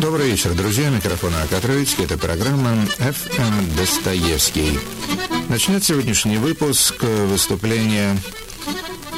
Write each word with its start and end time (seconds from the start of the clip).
Добрый 0.00 0.30
вечер, 0.30 0.54
друзья. 0.54 0.88
Микрофон 0.88 1.32
Акатровицкий. 1.44 2.04
Это 2.04 2.16
программа 2.16 2.86
«ФМ 2.86 3.76
Достоевский». 3.76 4.78
Начнет 5.48 5.84
сегодняшний 5.84 6.38
выпуск 6.38 7.02
выступления 7.02 8.16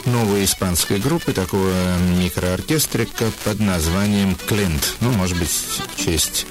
новой 0.06 0.44
испанской 0.44 0.98
группы, 0.98 1.32
такого 1.32 1.72
микрооркестрика 2.18 3.30
под 3.44 3.60
названием 3.60 4.34
«Клинт». 4.34 4.96
Ну, 5.00 5.12
может 5.12 5.38
быть, 5.38 5.50
в 5.50 5.96
честь 5.96 6.46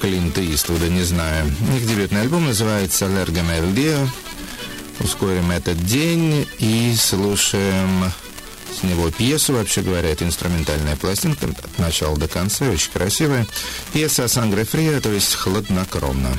Клинта 0.00 0.44
Иствуда, 0.54 0.88
не 0.88 1.02
знаю. 1.02 1.46
Их 1.76 1.86
дебютный 1.86 2.22
альбом 2.22 2.46
называется 2.46 3.06
«Аллергам 3.06 3.50
эль 3.50 3.74
Дио». 3.74 4.08
Ускорим 5.00 5.50
этот 5.50 5.84
день 5.84 6.48
и 6.58 6.94
слушаем 6.96 8.10
с 8.78 8.82
него 8.82 9.10
пьесу. 9.10 9.54
Вообще 9.54 9.82
говоря, 9.82 10.10
это 10.10 10.24
инструментальная 10.24 10.96
пластинка 10.96 11.46
от 11.46 11.78
начала 11.78 12.16
до 12.16 12.28
конца, 12.28 12.66
очень 12.66 12.92
красивая. 12.92 13.46
Пьеса 13.92 14.28
«Сангре 14.28 14.64
Фрия», 14.64 15.00
то 15.00 15.10
есть 15.10 15.34
«Хладнокровно». 15.34 16.30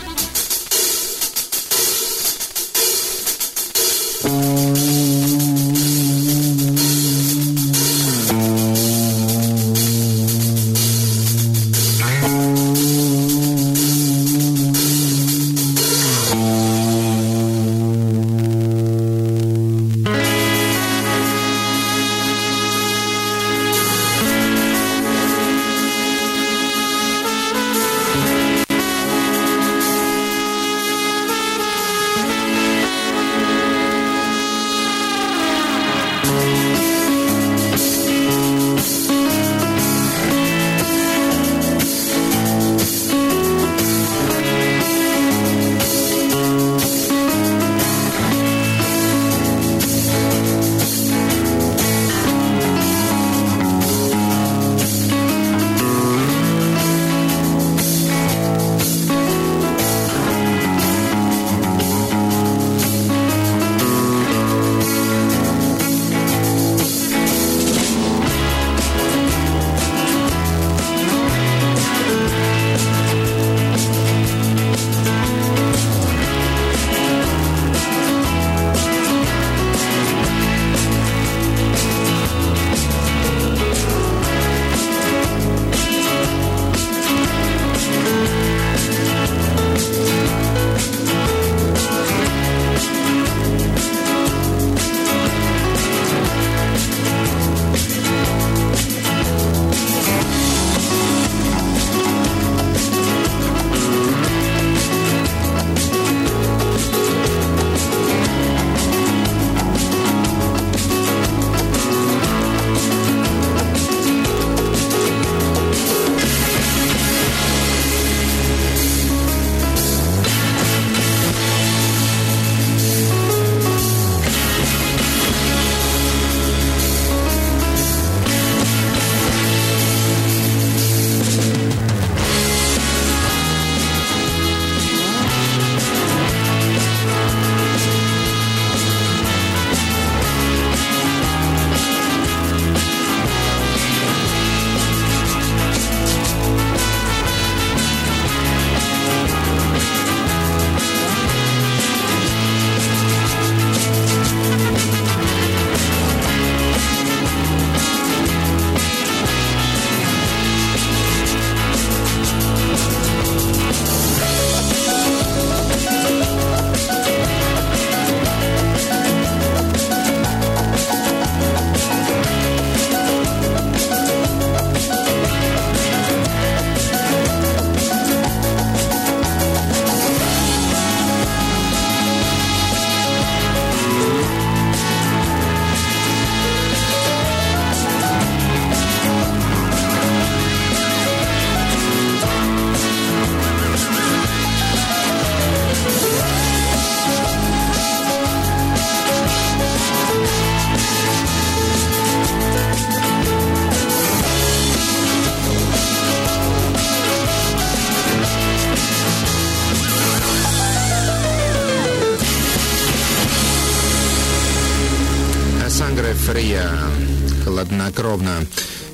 Хладнокровно. 217.79 218.45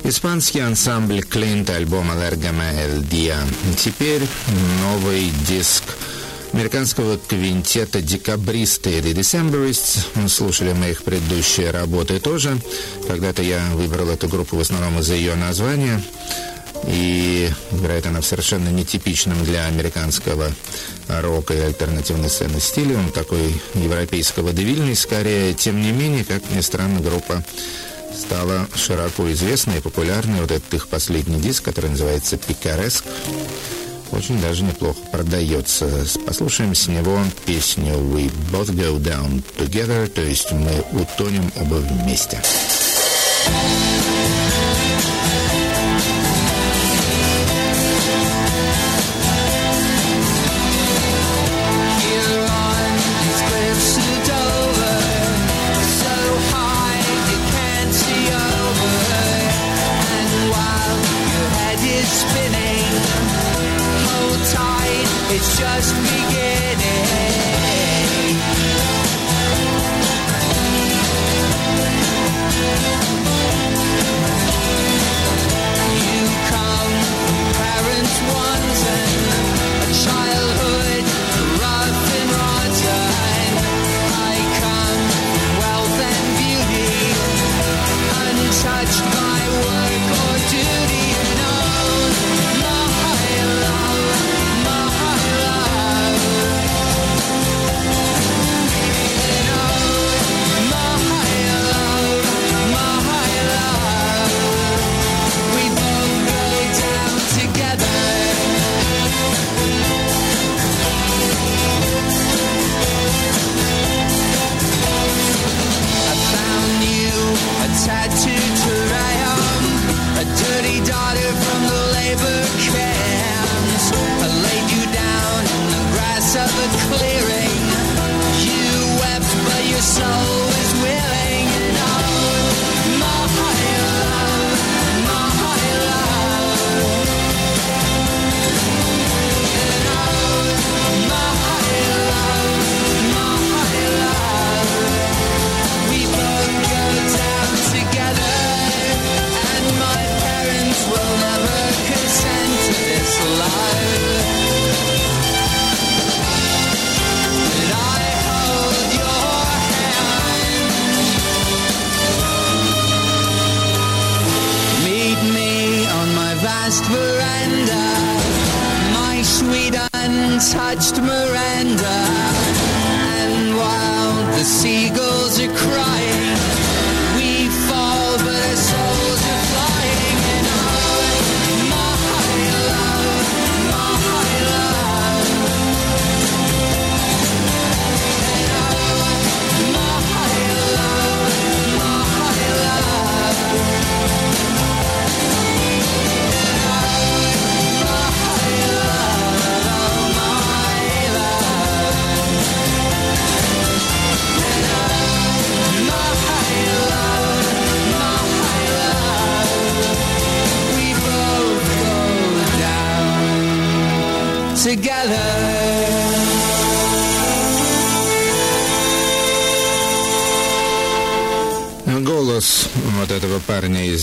Испанский 0.04 0.60
ансамбль 0.60 1.22
Клинт, 1.22 1.70
альбом 1.70 2.10
«Аллергама 2.10 2.64
Эль 2.72 3.02
Диа». 3.02 3.38
Теперь 3.76 4.22
новый 4.82 5.32
диск 5.48 5.82
американского 6.52 7.18
квинтета 7.18 8.00
«Декабристы» 8.00 8.98
или 8.98 9.12
«Decemberists». 9.12 10.28
Слушали 10.28 10.72
мы 10.72 10.96
предыдущие 11.04 11.70
работы 11.72 12.20
тоже. 12.20 12.56
Когда-то 13.08 13.42
я 13.42 13.60
выбрал 13.72 14.10
эту 14.10 14.28
группу 14.28 14.56
в 14.56 14.60
основном 14.60 15.00
из-за 15.00 15.14
ее 15.14 15.34
названия. 15.34 16.00
И 16.86 17.50
играет 17.72 18.06
она 18.06 18.20
в 18.20 18.26
совершенно 18.26 18.68
нетипичном 18.68 19.42
для 19.44 19.66
американского 19.66 20.52
рока 21.08 21.54
и 21.54 21.58
альтернативной 21.58 22.30
сцены 22.30 22.60
стиле. 22.60 22.96
Он 22.96 23.10
такой 23.10 23.60
европейского 23.74 24.52
девильный 24.52 24.94
скорее. 24.94 25.54
Тем 25.54 25.80
не 25.80 25.90
менее, 25.90 26.24
как 26.24 26.48
ни 26.50 26.60
странно, 26.60 27.00
группа 27.00 27.42
стала 28.16 28.66
широко 28.74 29.30
известной 29.32 29.78
и 29.78 29.80
популярной. 29.80 30.40
Вот 30.40 30.50
этот 30.50 30.72
их 30.74 30.88
последний 30.88 31.40
диск, 31.40 31.64
который 31.64 31.90
называется 31.90 32.36
«Пикареск», 32.36 33.04
очень 34.12 34.40
даже 34.40 34.62
неплохо 34.62 34.98
продается. 35.10 36.06
Послушаем 36.26 36.74
с 36.74 36.86
него 36.86 37.18
песню 37.44 37.94
«We 37.94 38.30
both 38.52 38.70
go 38.70 38.98
down 38.98 39.42
together», 39.58 40.06
то 40.06 40.22
есть 40.22 40.52
«Мы 40.52 40.84
утонем 40.92 41.52
оба 41.56 41.74
вместе». 41.74 42.40
парня 43.46 44.15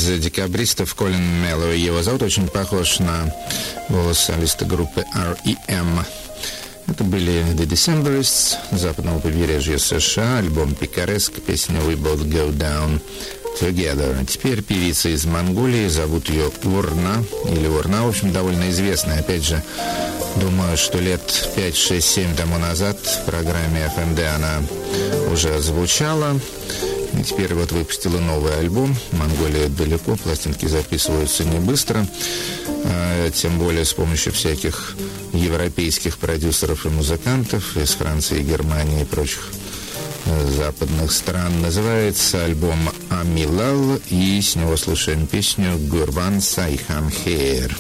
из 0.08 0.20
декабристов 0.20 0.96
Колин 0.96 1.42
Меллоу. 1.42 1.72
Его 1.72 2.02
зовут 2.02 2.24
очень 2.24 2.48
похож 2.48 3.00
на 3.00 3.34
голос 3.90 4.30
группы 4.62 5.04
R.E.M. 5.14 6.06
Это 6.88 7.04
были 7.04 7.44
The 7.54 7.66
Decemberists, 7.66 8.58
западного 8.72 9.20
побережья 9.20 9.78
США, 9.78 10.40
альбом 10.40 10.76
«Пикареск», 10.76 11.34
песня 11.42 11.80
«We 11.80 11.96
Both 11.96 12.26
Go 12.26 12.52
Down 12.52 13.02
Together». 13.62 14.26
Теперь 14.26 14.62
певица 14.62 15.10
из 15.10 15.26
Монголии, 15.26 15.88
зовут 15.88 16.30
ее 16.30 16.52
Урна, 16.64 17.24
или 17.50 17.68
Урна, 17.68 18.04
в 18.04 18.10
общем, 18.10 18.34
довольно 18.34 18.70
известная. 18.72 19.20
Опять 19.20 19.44
же, 19.44 19.64
думаю, 20.38 20.76
что 20.76 21.00
лет 21.00 21.50
5, 21.56 21.76
6, 21.76 22.06
7 22.06 22.36
тому 22.36 22.58
назад 22.58 22.98
в 23.00 23.26
программе 23.26 23.90
FMD 23.96 24.36
она 24.36 24.62
уже 25.32 25.60
звучала. 25.62 26.40
Теперь 27.22 27.54
вот 27.54 27.72
выпустила 27.72 28.20
новый 28.20 28.58
альбом. 28.58 28.96
Монголия 29.12 29.70
далеко, 29.70 30.16
пластинки 30.16 30.66
записываются 30.66 31.44
не 31.46 31.60
быстро. 31.60 32.06
А, 32.86 33.30
тем 33.32 33.58
более 33.60 33.86
с 33.86 33.94
помощью 33.94 34.34
всяких 34.34 34.96
европейских 35.32 36.18
продюсеров 36.18 36.86
и 36.86 36.90
музыкантов 36.90 37.78
из 37.78 37.92
Франции, 37.92 38.42
Германии 38.42 39.02
и 39.02 39.06
прочих 39.06 39.50
э, 40.26 40.52
западных 40.52 41.12
стран. 41.12 41.62
Называется 41.62 42.44
альбом 42.44 42.90
«Амилал», 43.10 44.00
и 44.10 44.42
с 44.42 44.56
него 44.56 44.76
слушаем 44.78 45.28
песню 45.28 45.78
«Гурбан 45.78 46.42
Сайхам 46.42 47.10
Хейр». 47.10 47.78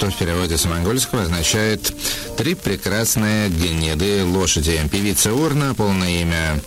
Что 0.00 0.10
в 0.10 0.16
переводе 0.16 0.56
с 0.56 0.64
монгольского 0.64 1.24
означает 1.24 1.92
«три 2.38 2.54
прекрасные 2.54 3.50
гнеды 3.50 4.24
лошади». 4.24 4.80
Певица 4.90 5.34
Урна, 5.34 5.74
полное 5.74 6.22
имя 6.22 6.58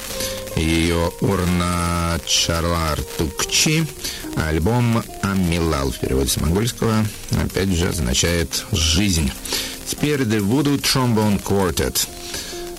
ее 0.56 1.12
Урна 1.20 2.20
Чарлар 2.28 3.00
Тукчи, 3.18 3.88
альбом 4.36 5.04
Амилал 5.24 5.92
в 5.92 5.98
переводе 5.98 6.30
с 6.30 6.38
монгольского, 6.38 7.08
опять 7.44 7.70
же, 7.70 7.88
означает 7.88 8.66
«жизнь». 8.72 9.32
Теперь 9.88 10.22
The 10.22 10.38
Voodoo 10.38 10.80
Trombone 10.80 11.42
Quartet. 11.42 12.08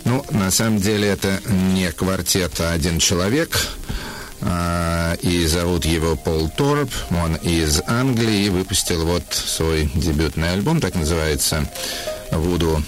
Ну, 0.05 0.25
на 0.31 0.53
самом 0.53 0.79
деле 0.79 1.09
это 1.09 1.41
не 1.49 1.91
квартет, 1.91 2.61
а 2.61 2.75
один 2.75 3.01
человек– 3.01 3.59
и 5.25 5.47
зовут 5.47 5.87
его 5.87 6.17
Пол 6.17 6.51
Торп. 6.51 6.91
Он 7.11 7.37
из 7.37 7.81
Англии 7.87 8.51
выпустил 8.51 9.07
вот 9.07 9.25
свой 9.33 9.91
дебютный 9.95 10.53
альбом, 10.53 10.81
так 10.81 10.95
называется 10.95 11.67
«Вуду 12.31 12.83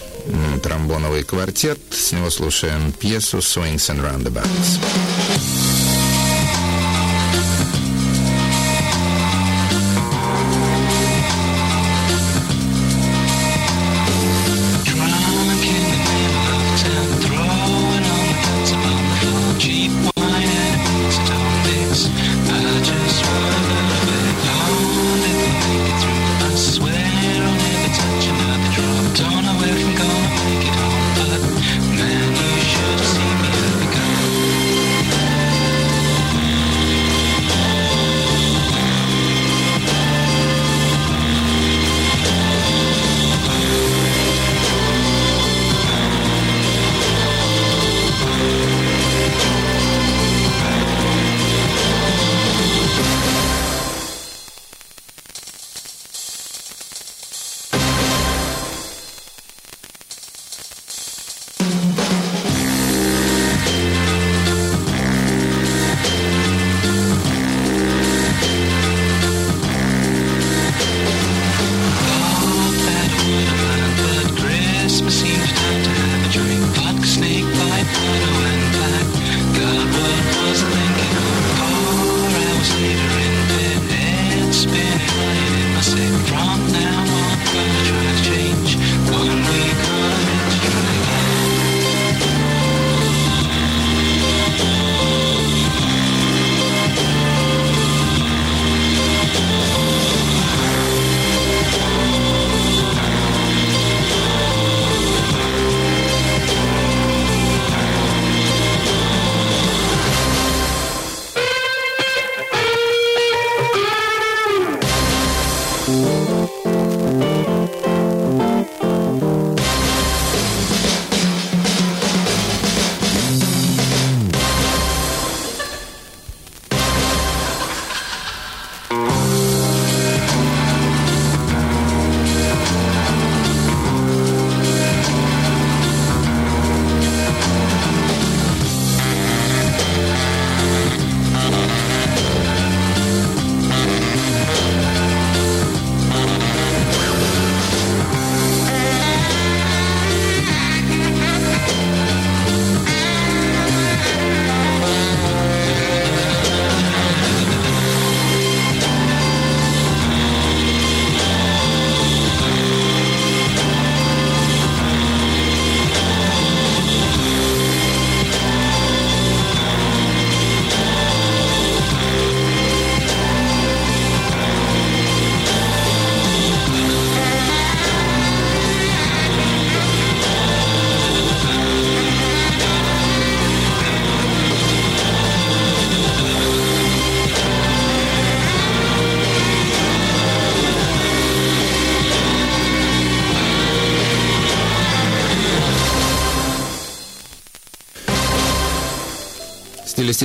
тромбоновый 0.62 1.22
квартет». 1.22 1.78
С 1.90 2.12
него 2.12 2.28
слушаем 2.28 2.92
пьесу 2.92 3.38
«Swings 3.38 3.88
and 3.88 4.02
Roundabouts». 4.02 5.85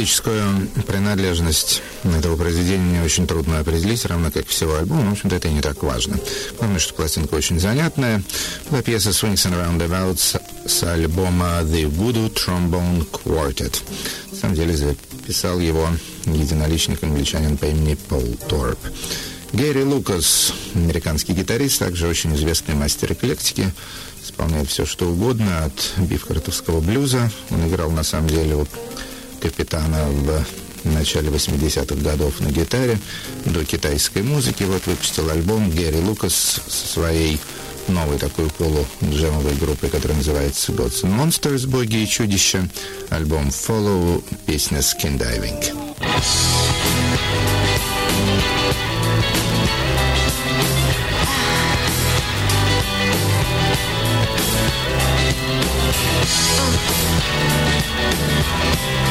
Стилистическую 0.01 0.67
принадлежность 0.87 1.83
этого 2.03 2.35
произведения 2.35 3.03
очень 3.03 3.27
трудно 3.27 3.59
определить, 3.59 4.03
равно 4.05 4.31
как 4.31 4.47
всего 4.47 4.77
альбома. 4.77 5.11
В 5.11 5.11
общем-то, 5.11 5.35
это 5.35 5.47
не 5.49 5.61
так 5.61 5.83
важно. 5.83 6.19
Главное, 6.57 6.79
что 6.79 6.95
пластинка 6.95 7.35
очень 7.35 7.59
занятная. 7.59 8.23
Была 8.71 8.81
пьеса 8.81 9.11
Swings 9.11 9.45
and 9.45 9.53
Roundabouts 9.53 10.41
с 10.67 10.83
альбома 10.83 11.59
The 11.61 11.83
Voodoo 11.87 12.33
Trombone 12.33 13.07
Quartet. 13.11 13.83
На 14.31 14.37
самом 14.37 14.55
деле 14.55 14.75
записал 14.75 15.59
его 15.59 15.87
единоличник 16.25 17.03
англичанин 17.03 17.55
по 17.57 17.65
имени 17.65 17.93
Пол 17.93 18.25
Торп. 18.49 18.79
Гэри 19.53 19.83
Лукас, 19.83 20.51
американский 20.73 21.33
гитарист, 21.33 21.77
также 21.77 22.07
очень 22.07 22.33
известный 22.35 22.73
мастер 22.73 23.13
эклектики, 23.13 23.71
исполняет 24.23 24.67
все, 24.67 24.85
что 24.85 25.09
угодно, 25.09 25.65
от 25.65 25.93
бифкартовского 25.97 26.79
блюза. 26.79 27.29
Он 27.51 27.67
играл, 27.67 27.91
на 27.91 28.03
самом 28.03 28.29
деле, 28.29 28.55
вот 28.55 28.69
капитана 29.41 30.05
в 30.05 30.45
начале 30.85 31.29
80-х 31.29 31.95
годов 31.95 32.39
на 32.39 32.51
гитаре, 32.51 32.99
до 33.45 33.65
китайской 33.65 34.23
музыки. 34.23 34.63
Вот 34.63 34.85
выпустил 34.85 35.29
альбом 35.29 35.69
Гэри 35.71 35.99
Лукас 35.99 36.61
со 36.67 36.87
своей 36.87 37.39
новой 37.87 38.17
такой 38.17 38.49
полу-джемовой 38.49 39.55
группой, 39.55 39.89
которая 39.89 40.17
называется 40.17 40.71
Gods 40.71 41.03
and 41.03 41.17
Monsters, 41.17 41.67
Боги 41.67 41.97
и 41.97 42.07
чудища. 42.07 42.67
Альбом 43.09 43.49
Follow, 43.49 44.23
песня 44.45 44.79
Skin 44.79 45.17
Diving. 45.17 45.75
Thank 58.73 59.10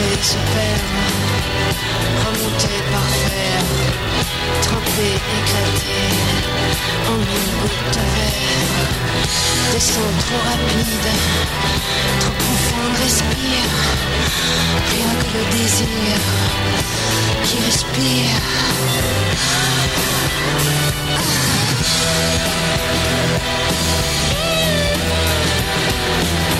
Fait 0.00 0.22
se 0.22 0.40
perdre, 0.54 1.04
remonter 2.24 2.80
par 2.92 3.08
fer, 3.24 3.62
tremper, 4.62 5.14
éclater 5.38 6.08
en 7.08 7.18
une 7.36 7.50
goutte 7.60 7.88
de 7.94 8.04
verre. 8.14 8.90
Descend 9.72 10.14
trop 10.18 10.42
rapide, 10.50 11.08
trop 12.20 12.36
profond, 12.44 12.88
respire, 13.02 13.72
rien 14.90 15.10
que 15.20 15.28
le 15.36 15.44
désir 15.58 16.18
qui 17.44 17.56
respire. 17.64 18.40
Rising. 26.20 26.59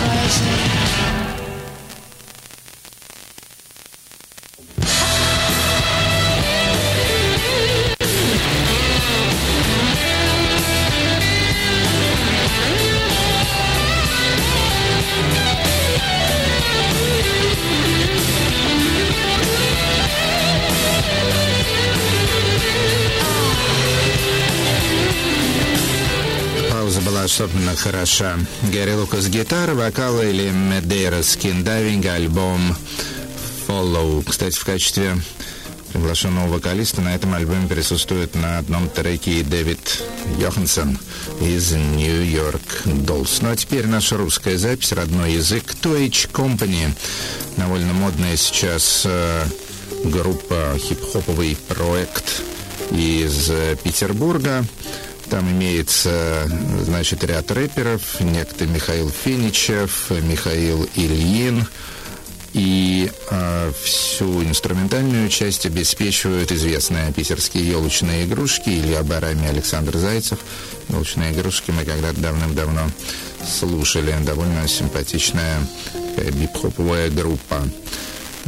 rising 0.00 0.77
хороша. 27.78 28.38
Гэри 28.72 28.94
Лукас 28.94 29.28
гитара, 29.28 29.74
вокал 29.74 30.20
Элли 30.22 30.50
Медейрос 30.50 31.22
Skin 31.22 31.64
Diving, 31.64 32.06
альбом 32.06 32.76
Follow. 33.66 34.24
Кстати, 34.28 34.58
в 34.58 34.64
качестве 34.64 35.16
приглашенного 35.92 36.48
вокалиста 36.48 37.00
на 37.00 37.14
этом 37.14 37.34
альбоме 37.34 37.68
присутствует 37.68 38.34
на 38.34 38.58
одном 38.58 38.88
треке 38.88 39.42
Дэвид 39.42 40.02
Йоханссон 40.38 40.98
из 41.40 41.72
York 41.72 42.84
Dolls. 42.84 43.38
Ну 43.40 43.50
а 43.50 43.56
теперь 43.56 43.86
наша 43.86 44.16
русская 44.16 44.58
запись, 44.58 44.92
родной 44.92 45.32
язык, 45.34 45.74
Twitch 45.82 46.30
Company. 46.32 46.92
Довольно 47.56 47.92
модная 47.92 48.36
сейчас 48.36 49.02
э, 49.04 49.44
группа, 50.04 50.76
хип-хоповый 50.78 51.56
проект 51.68 52.42
из 52.90 53.50
Петербурга. 53.82 54.64
Там 55.30 55.50
имеется, 55.50 56.50
значит, 56.80 57.22
ряд 57.24 57.50
рэперов, 57.50 58.20
некто 58.20 58.66
Михаил 58.66 59.10
Финичев, 59.10 60.10
Михаил 60.10 60.88
Ильин, 60.94 61.66
и 62.54 63.10
э, 63.30 63.72
всю 63.82 64.42
инструментальную 64.42 65.28
часть 65.28 65.66
обеспечивают 65.66 66.50
известные 66.50 67.12
питерские 67.12 67.68
елочные 67.68 68.24
игрушки 68.24 68.70
Илья 68.70 69.02
Барами 69.02 69.46
Александр 69.48 69.98
Зайцев. 69.98 70.38
Елочные 70.88 71.32
игрушки 71.32 71.70
мы 71.70 71.84
когда-то 71.84 72.20
давным-давно 72.20 72.90
слушали. 73.46 74.14
Довольно 74.24 74.66
симпатичная 74.66 75.60
такая 76.16 76.32
бип-хоповая 76.32 77.10
группа. 77.10 77.62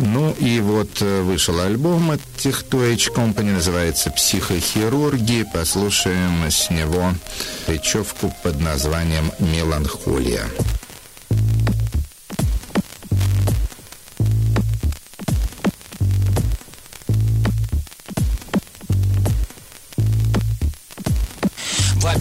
Ну 0.02 0.34
и 0.38 0.60
вот 0.60 1.02
э, 1.02 1.20
вышел 1.20 1.60
альбом 1.60 2.10
от 2.12 2.20
Техтоич 2.38 3.10
Company, 3.10 3.52
называется 3.52 4.10
«Психохирурги». 4.10 5.44
Послушаем 5.52 6.50
с 6.50 6.70
него 6.70 7.12
речевку 7.66 8.34
под 8.42 8.60
названием 8.60 9.30
«Меланхолия». 9.38 10.46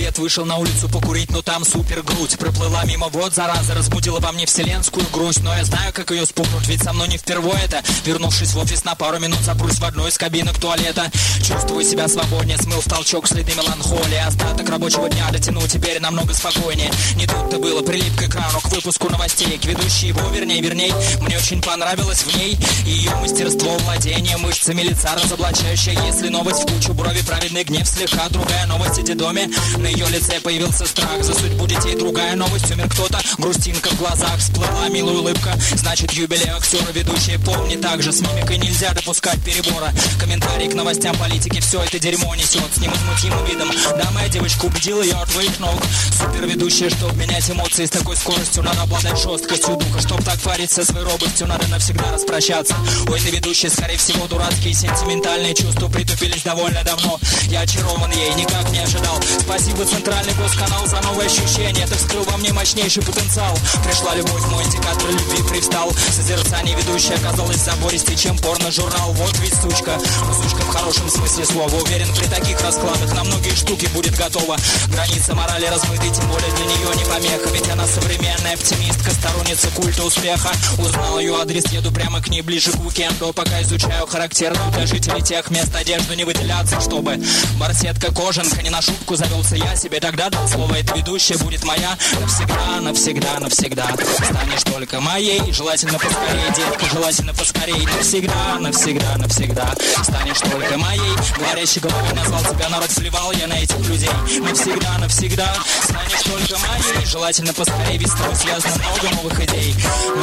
Обед 0.10 0.18
вышел 0.18 0.44
на 0.44 0.58
улицу 0.58 0.90
покурить, 0.90 1.30
но 1.30 1.44
там 1.44 1.64
супер 1.64 2.02
грудь 2.02 2.36
Проплыла 2.40 2.84
мимо, 2.86 3.10
вот 3.10 3.36
зараза, 3.36 3.76
разбудила 3.76 4.20
во 4.20 4.32
мне 4.32 4.48
вселенскую 4.48 5.06
грусть 5.14 5.44
Но 5.44 5.56
я 5.56 5.64
знаю, 5.64 5.94
как 5.94 6.10
ее 6.10 6.26
спугнуть, 6.26 6.68
ведь 6.68 6.82
со 6.82 6.94
мной 6.94 7.10
не 7.10 7.18
впервые 7.18 7.60
это. 7.64 7.84
Вернувшись 8.06 8.54
в 8.54 8.58
офис 8.58 8.84
на 8.86 8.96
пару 8.96 9.20
минут, 9.20 9.40
запрусь 9.42 9.78
в 9.78 9.84
одной 9.86 10.10
из 10.10 10.18
кабинок 10.18 10.58
туалета. 10.60 11.12
Чувствую 11.46 11.84
себя 11.84 12.08
свободнее, 12.08 12.58
смыл 12.58 12.82
в 12.82 12.86
толчок 12.86 13.28
следы 13.28 13.54
меланхолии. 13.54 14.26
Остаток 14.26 14.68
рабочего 14.70 15.10
дня 15.10 15.30
дотяну, 15.32 15.62
теперь 15.68 16.00
намного 16.00 16.34
спокойнее. 16.34 16.92
Не 17.16 17.28
тут-то 17.28 17.60
было, 17.60 17.84
прилип 17.84 18.16
к 18.16 18.24
экрану, 18.24 18.62
к 18.62 18.72
выпуску 18.72 19.10
новостей 19.10 19.60
К 19.60 19.66
ведущей 19.66 20.08
его, 20.08 20.28
вернее, 20.30 20.62
верней, 20.62 20.94
мне 21.22 21.38
очень 21.38 21.62
понравилось 21.62 22.24
в 22.24 22.36
ней 22.36 22.58
Ее 22.84 23.14
мастерство 23.18 23.78
владения 23.80 24.38
мышцами 24.38 24.82
лица 24.82 25.14
разоблачающее 25.16 25.98
Если 26.08 26.30
новость 26.30 26.64
в 26.64 26.74
кучу 26.74 26.94
брови, 26.94 27.22
праведный 27.22 27.64
гнев 27.64 27.88
слегка 27.88 28.28
Другая 28.30 28.66
новость 28.66 29.00
о 29.00 29.02
детдоме, 29.04 29.50
на 29.78 29.88
ее 29.88 30.08
лице 30.10 30.40
появился 30.40 30.86
страх. 30.86 31.24
За 31.24 31.34
судьбу 31.34 31.68
детей 31.68 31.96
другая 31.96 32.36
новость, 32.36 32.72
умер 32.72 32.90
кто-то. 32.90 33.20
Грустинка 33.38 33.90
в 33.90 33.98
глазах, 33.98 34.38
всплыла. 34.38 34.88
Милая 34.90 35.16
улыбка. 35.16 35.54
Значит, 35.76 36.12
юбилей 36.14 36.50
актера 36.50 36.92
ведущие 36.92 37.40
помни 37.40 37.76
также 37.76 38.12
С 38.12 38.22
мимикой 38.22 38.58
нельзя 38.58 38.92
допускать 38.94 39.40
перебора. 39.44 39.92
Комментарий 40.20 40.70
к 40.70 40.74
новостям 40.74 41.16
политики. 41.18 41.60
Все 41.60 41.82
это 41.84 42.00
дерьмо 42.00 42.36
несет 42.36 42.64
с 42.74 42.78
невозмутимым 42.78 43.46
видом. 43.46 43.70
Да, 43.98 44.10
моя 44.12 44.28
девочка 44.30 44.66
убедила 44.66 45.02
ее 45.02 45.16
от 45.16 45.30
твоих 45.30 45.60
ног. 45.60 45.82
Супер 46.18 46.46
ведущая, 46.46 46.90
чтобы 46.90 47.16
менять 47.16 47.50
эмоции. 47.50 47.86
С 47.86 47.90
такой 47.90 48.16
скоростью 48.16 48.64
Надо 48.64 48.82
обладать 48.82 49.22
жесткостью 49.22 49.76
духа. 49.76 50.02
Чтоб 50.02 50.24
так 50.24 50.40
париться 50.42 50.86
своей 50.86 51.06
робостью 51.06 51.48
Надо 51.48 51.68
навсегда 51.68 52.12
распрощаться. 52.12 52.76
У 53.08 53.14
этой 53.14 53.32
ведущей, 53.32 53.70
скорее 53.70 53.98
всего, 53.98 54.28
дурацкие 54.28 54.74
сентиментальные 54.74 55.54
чувства 55.54 55.88
Притупились 55.90 56.44
довольно 56.44 56.84
давно. 56.84 57.20
Я 57.48 57.62
очарован 57.62 58.12
ей, 58.12 58.34
никак 58.36 58.70
не 58.72 58.80
ожидал. 58.80 59.20
Спасибо, 59.40 59.86
Центральный 59.90 60.34
госканал, 60.36 60.86
за 60.86 61.02
новое 61.02 61.26
ощущение. 61.26 61.88
Ты 61.88 61.96
вскрыл 61.96 62.24
во 62.26 62.38
мне 62.38 62.54
мощнейший 62.54 63.02
потенциал. 63.02 63.58
Пришла 63.84 64.14
любовь, 64.14 64.46
мой 64.52 64.64
индикатор 64.64 65.10
любви 65.10 65.42
привстал. 65.50 65.92
Созерцание 66.12 66.76
ведущей 66.76 67.14
оказалось 67.14 67.58
забористее, 67.58 68.16
чем 68.16 68.38
порно-журнал. 68.38 69.14
Вот 69.14 69.36
ведь 69.40 69.56
сучка, 69.56 70.00
сучка 70.42 70.62
в 70.62 70.70
хорошем 70.70 71.10
смысле 71.10 71.46
слова. 71.46 71.76
Уверен, 71.76 72.14
при 72.14 72.26
таких 72.28 72.62
раскладах 72.62 73.14
на 73.16 73.24
многие 73.24 73.56
штуки 73.56 73.88
будет 73.88 74.16
готова. 74.16 74.58
Граница 74.90 75.34
морали 75.34 75.66
размыты, 75.66 76.10
тем 76.12 76.28
более 76.30 76.52
для 76.52 76.66
нее 76.66 76.96
не 76.96 77.06
помеха. 77.06 77.50
Ведь 77.52 77.70
она 77.70 77.88
современная 77.88 78.54
оптимистка, 78.54 79.10
сторонница 79.10 79.68
культа 79.76 80.04
успеха. 80.04 80.52
Узнал 80.78 81.18
ее 81.20 81.36
адрес, 81.42 81.66
еду 81.72 81.92
прямо 81.92 82.22
к 82.22 82.30
ней 82.30 82.42
ближе 82.42 82.72
к 82.72 82.80
уикенду, 82.80 83.34
пока 83.34 83.62
изучаю 83.64 84.06
характерную 84.06 84.72
для 84.72 84.86
жителей 84.86 85.24
тех 85.24 85.50
мест 85.50 85.76
одежду 85.76 86.14
не 86.14 86.26
выделяться, 86.26 86.80
чтобы. 86.80 87.20
Барсетка, 87.58 88.14
кожанка, 88.14 88.62
не 88.62 88.70
на 88.70 88.82
шутку 88.84 89.16
завелся 89.16 89.56
я 89.56 89.79
себе 89.80 90.02
тогда 90.02 90.30
дал 90.30 90.46
слово, 90.50 90.74
эта 90.76 90.94
ведущая 90.98 91.38
будет 91.38 91.64
моя 91.64 91.98
навсегда, 92.20 92.82
навсегда, 92.82 93.40
навсегда. 93.40 93.88
Станешь 94.24 94.64
только 94.64 95.00
моей, 95.00 95.54
желательно 95.54 95.98
поскорее, 95.98 96.54
детка, 96.54 96.86
желательно 96.94 97.34
поскорее, 97.34 97.88
навсегда, 97.88 98.60
навсегда, 98.60 99.18
навсегда. 99.18 99.74
Станешь 100.04 100.40
только 100.42 100.78
моей, 100.78 101.16
говорящий 101.38 101.80
головой 101.80 102.14
назвал 102.14 102.42
тебя, 102.44 102.68
народ 102.68 102.92
сливал 102.92 103.32
я 103.32 103.48
на 103.48 103.54
этих 103.54 103.80
людей. 103.88 104.10
Навсегда, 104.42 104.98
навсегда, 104.98 105.56
станешь 105.84 106.24
только 106.24 106.60
моей, 106.68 107.06
желательно 107.06 107.54
поскорее, 107.54 107.98
ведь 107.98 108.12
с 108.12 108.16
тобой 108.16 108.36
связано 108.36 108.76
много 108.76 109.16
новых 109.16 109.40
идей. 109.40 109.76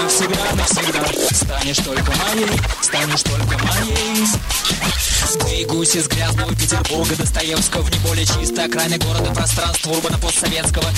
Навсегда, 0.03 0.53
навсегда, 0.55 1.35
станешь 1.35 1.79
только 1.79 2.12
моей, 2.12 2.61
станешь 2.83 3.23
только 3.23 3.59
моей. 3.64 4.27
Двигаюсь 5.47 5.95
из 5.95 6.09
грязного 6.09 6.55
Петербурга 6.55 7.16
Достоевского 7.16 7.83
в 7.83 7.90
не 7.90 7.99
более 8.01 8.27
чистой 8.27 8.66
окраины 8.66 8.99
города 8.99 9.31
Пространство 9.47 9.93
урбана 9.93 10.19
постсоветского. 10.19 10.91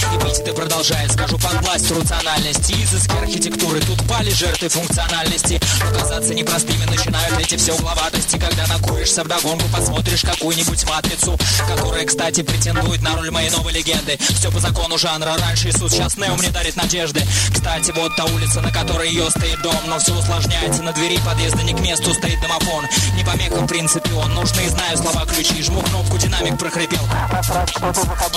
И 0.46 0.52
продолжает, 0.52 1.12
скажу, 1.12 1.36
под 1.36 1.66
властью 1.66 2.00
рациональности. 2.00 2.72
Изыски 2.82 3.14
архитектуры 3.20 3.78
тут 3.80 4.02
пали 4.08 4.30
жертвы 4.30 4.70
функциональности. 4.70 5.60
Но 5.84 5.98
казаться 5.98 6.32
непростыми 6.32 6.84
начинают 6.86 7.38
эти 7.38 7.56
все 7.56 7.74
угловатости. 7.74 8.38
Когда 8.38 8.66
накуришься 8.66 9.22
вдогонку, 9.22 9.68
посмотришь 9.68 10.22
какую-нибудь 10.22 10.82
матрицу 10.88 11.38
Которая, 11.68 12.06
кстати, 12.06 12.42
претендует 12.42 13.02
на 13.02 13.16
роль 13.16 13.30
моей 13.30 13.50
новой 13.50 13.74
легенды. 13.74 14.18
Все 14.18 14.50
по 14.50 14.60
закону 14.60 14.96
жанра, 14.96 15.36
раньше 15.38 15.68
Иисус, 15.68 15.92
сейчас 15.92 16.16
Нео 16.16 16.34
мне 16.36 16.48
дарит 16.48 16.74
надежды. 16.76 17.22
Кстати, 17.52 17.92
вот 17.94 18.16
та 18.16 18.24
улица, 18.24 18.62
на 18.62 18.72
которой 18.72 19.10
ее 19.10 19.28
стоит 19.28 19.60
дом 19.60 19.76
Но 19.88 19.98
все 19.98 20.14
усложняется, 20.16 20.82
на 20.82 20.92
двери 20.92 21.20
подъезда 21.22 21.62
не 21.64 21.74
к 21.74 21.80
месту 21.80 22.14
стоит 22.14 22.40
домофон. 22.40 22.86
Не 23.14 23.24
помеха, 23.24 23.56
в 23.56 23.66
принципе, 23.66 24.10
он 24.14 24.32
нужны, 24.32 24.66
знаю 24.70 24.96
слова 24.96 25.26
ключи. 25.26 25.62
Жму 25.62 25.82
кнопку, 25.82 26.16
динамик 26.16 26.58
прохрипел 26.58 27.06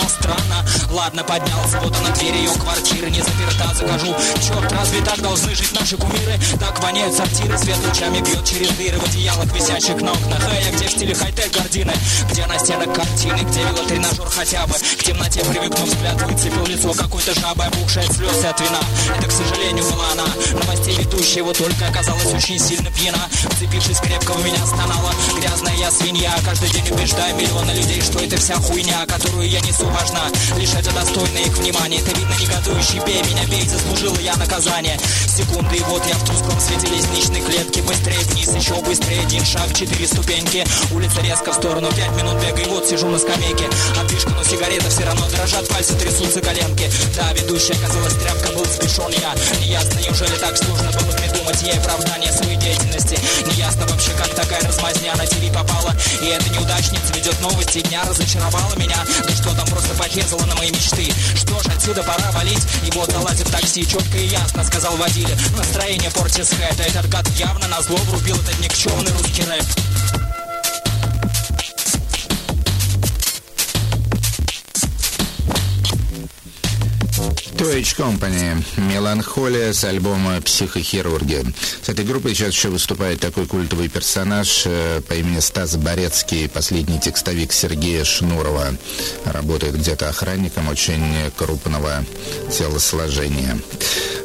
Странно, 0.08 0.66
ладно, 0.92 1.24
поднялся 1.24 1.80
Вот 1.82 1.96
она 1.98 2.10
дверь 2.16 2.36
ее 2.36 2.50
квартиры 2.52 3.10
не 3.10 3.22
заперта. 3.22 3.74
Захожу, 3.74 4.16
черт, 4.42 4.72
разве 4.72 5.02
так 5.02 5.22
должны 5.22 5.56
жить 5.56 5.72
наши 5.74 5.98
кумиры? 5.98 6.40
Так 6.60 6.82
воняют 6.82 7.16
сортиры, 7.16 7.58
свет 7.58 7.78
лучами 7.86 8.20
бьет 8.20 8.46
через 8.46 8.70
дыры. 8.72 9.00
В 9.00 9.04
одеялах 9.06 9.54
висящих 9.54 10.02
на 10.02 10.12
окнах. 10.12 10.42
Эй, 10.54 10.70
а 10.70 10.76
где 10.76 10.88
в 10.88 10.92
стиле 10.92 11.16
хай-тек 11.16 11.52
гардины? 11.52 11.94
Где 12.32 12.46
на 12.46 12.60
стенах 12.60 12.94
картины? 12.94 13.40
Где 13.50 13.64
велотренажер 13.64 14.28
хотя 14.30 14.68
бы? 14.68 14.74
К 14.74 15.04
темноте 15.04 15.40
привыкнув 15.46 15.88
взгляд 15.88 16.22
Выцепил 16.22 16.66
лицо 16.66 16.94
какой-то 16.94 17.34
жабы 17.40 17.64
Опухшая 17.64 18.06
от 18.06 18.14
слез 18.14 18.44
и 18.44 18.48
от 18.48 18.60
вина. 18.60 18.80
Это, 19.18 19.28
к 19.28 19.32
сожалению, 19.32 19.84
была 19.86 20.12
она. 20.12 20.26
Новостей 20.54 20.96
ведущая 20.98 21.44
вот 21.44 21.58
только 21.58 21.88
оказалась 21.88 22.34
очень 22.34 22.60
сильно 22.60 22.90
пьяна. 22.92 23.28
Вцепившись 23.32 24.00
крепко 24.00 24.34
в 24.34 24.46
меня 24.46 24.66
стонала 24.66 25.12
Грязная 25.40 25.76
я 25.76 25.92
свинья. 25.92 26.34
Каждый 26.46 26.70
день 26.70 26.90
убеждаю 26.92 27.36
миллионы 27.36 27.72
людей, 27.72 28.02
что 28.02 28.20
это 28.20 28.38
вся 28.38 28.56
хуйня 28.56 29.06
Которую 29.06 29.50
я 29.50 29.60
несу 29.62 29.86
важна 29.92 30.32
Лишь 30.58 30.74
это 30.74 30.92
достойно 30.94 31.38
их 31.38 31.58
внимания. 31.58 32.00
Это 32.00 32.12
видно 32.18 32.34
негодующий 32.40 33.00
Бей 33.06 33.22
меня, 33.24 33.46
бей, 33.46 33.68
заслужила 33.68 34.18
я 34.20 34.36
наказание. 34.36 35.00
Секунды, 35.28 35.78
и 35.78 35.84
вот 35.84 36.06
я 36.06 36.16
в 36.16 36.26
тусклом 36.26 36.60
свете 36.60 36.88
лестничной 36.88 37.42
клетки. 37.42 37.80
Быстрее 37.82 38.20
вниз, 38.32 38.54
еще 38.54 38.76
быстрее 38.82 39.22
Один 39.22 39.46
шаг, 39.46 39.74
четыре 39.74 40.08
ступеньки. 40.08 40.66
Улица 40.92 41.22
резко 41.22 41.52
в 41.52 41.56
сторону, 41.56 41.90
пять 41.94 42.12
минут 42.16 42.36
бега 42.44 42.62
И 42.62 42.66
вот 42.70 42.88
сижу 42.88 43.08
на 43.08 43.18
скамейке. 43.18 43.70
Отвишка, 44.00 44.32
но 44.32 44.44
сигарета 44.44 44.90
все 44.90 45.06
равно 45.06 45.28
дрожат 45.30 45.68
Пальцы 45.70 45.96
трясутся 45.96 46.42
коленки. 46.42 46.92
Да, 47.16 47.32
ведущая 47.34 47.74
оказалась 47.74 48.14
тряпка, 48.16 48.52
был 48.52 48.66
спешен 48.66 49.12
я. 49.20 49.34
Неясно, 49.62 50.00
неужели 50.00 50.36
так 50.38 50.58
сложно 50.58 50.92
было 50.92 51.12
придумать? 51.18 51.62
Ей 51.62 51.78
оправдание 51.78 52.32
своей 52.32 52.58
деятельности. 52.58 53.18
Неясно 53.48 53.88
вообще, 53.88 54.12
как 54.12 54.30
такая 54.36 54.62
размазня 54.62 55.16
на 55.16 55.26
ТВ 55.26 55.52
попала. 55.54 55.96
И 56.22 56.26
эта 56.28 56.50
неудачница 56.50 57.14
ведет 57.14 57.40
новости 57.42 57.82
дня 57.82 58.04
Разочаровала 58.08 58.76
меня. 58.76 58.98
Да 59.26 59.34
что 59.34 59.56
там, 59.56 59.68
просто 59.68 59.81
порезала 59.96 60.46
на 60.46 60.56
мои 60.56 60.70
мечты. 60.70 61.12
Что 61.36 61.60
ж, 61.62 61.66
отсюда 61.76 62.04
пора 62.04 62.32
валить. 62.32 62.66
Вот 62.94 63.12
залазит 63.12 63.50
такси, 63.50 63.88
четко 63.88 64.18
и 64.18 64.28
ясно 64.28 64.64
Сказал 64.64 64.96
водитель, 64.98 65.38
настроение 65.56 66.12
портит 66.12 66.46
с 66.46 66.52
хэта 66.52 66.84
Этот 66.84 67.08
гад 67.10 67.28
явно 67.38 67.68
на 67.68 67.82
зло 67.82 67.98
врубил 67.98 68.36
этот 68.36 68.60
никчемный 68.60 69.12
русский 69.12 69.44
рэп 69.44 69.64
Twitch 77.62 77.96
Company. 77.96 78.58
Меланхолия 78.78 79.72
с 79.72 79.84
альбома 79.84 80.42
«Психохирурги». 80.42 81.46
С 81.84 81.90
этой 81.90 82.04
группой 82.04 82.34
сейчас 82.34 82.56
еще 82.56 82.70
выступает 82.70 83.20
такой 83.20 83.46
культовый 83.46 83.88
персонаж 83.88 84.64
э, 84.66 85.02
по 85.08 85.14
имени 85.14 85.40
Стас 85.40 85.76
Борецкий, 85.76 86.50
последний 86.50 87.00
текстовик 87.00 87.54
Сергея 87.54 88.04
Шнурова. 88.04 88.70
Работает 89.26 89.76
где-то 89.76 90.10
охранником 90.10 90.70
очень 90.70 91.32
крупного 91.38 92.04
телосложения. 92.50 93.60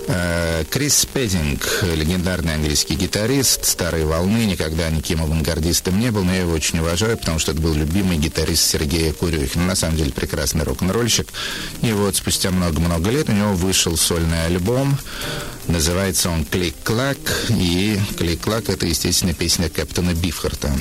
Э, 0.09 0.65
Крис 0.71 1.05
Пединг, 1.13 1.83
легендарный 1.83 2.55
английский 2.55 2.95
гитарист 2.95 3.65
старой 3.65 4.05
волны, 4.05 4.47
никогда 4.47 4.89
никем 4.89 5.23
авангардистом 5.23 5.99
не 5.99 6.11
был, 6.11 6.25
но 6.25 6.33
я 6.33 6.41
его 6.41 6.53
очень 6.53 6.79
уважаю, 6.79 7.19
потому 7.19 7.39
что 7.39 7.53
это 7.53 7.61
был 7.61 7.75
любимый 7.75 8.17
гитарист 8.17 8.65
Сергея 8.65 9.13
Курюхина. 9.13 9.67
На 9.67 9.75
самом 9.75 9.97
деле 9.97 10.13
прекрасный 10.13 10.65
рок-н-ролльщик. 10.65 11.29
И 11.83 11.93
вот 11.93 12.17
спустя 12.17 12.51
много-много 12.51 13.11
лет 13.11 13.26
у 13.29 13.33
него 13.33 13.53
вышел 13.55 13.97
сольный 13.97 14.47
альбом. 14.47 14.97
Называется 15.69 16.31
он 16.31 16.45
«Клик-клак». 16.45 17.19
И 17.51 17.99
«Клик-клак»— 18.19 18.69
это, 18.69 18.87
естественно, 18.87 19.35
песня 19.35 19.69
Кэптона 19.69 20.15
Бифхарта. 20.15 20.73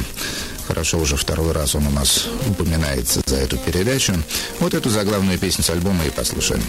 Хорошо, 0.67 0.99
уже 0.99 1.15
второй 1.15 1.51
раз 1.51 1.75
он 1.75 1.87
у 1.87 1.91
нас 1.91 2.27
упоминается 2.47 3.21
за 3.25 3.35
эту 3.37 3.57
передачу. 3.57 4.13
Вот 4.59 4.73
эту 4.73 4.89
заглавную 4.89 5.37
песню 5.37 5.63
с 5.63 5.69
альбома 5.69 6.03
и 6.05 6.09
послушаем. 6.09 6.61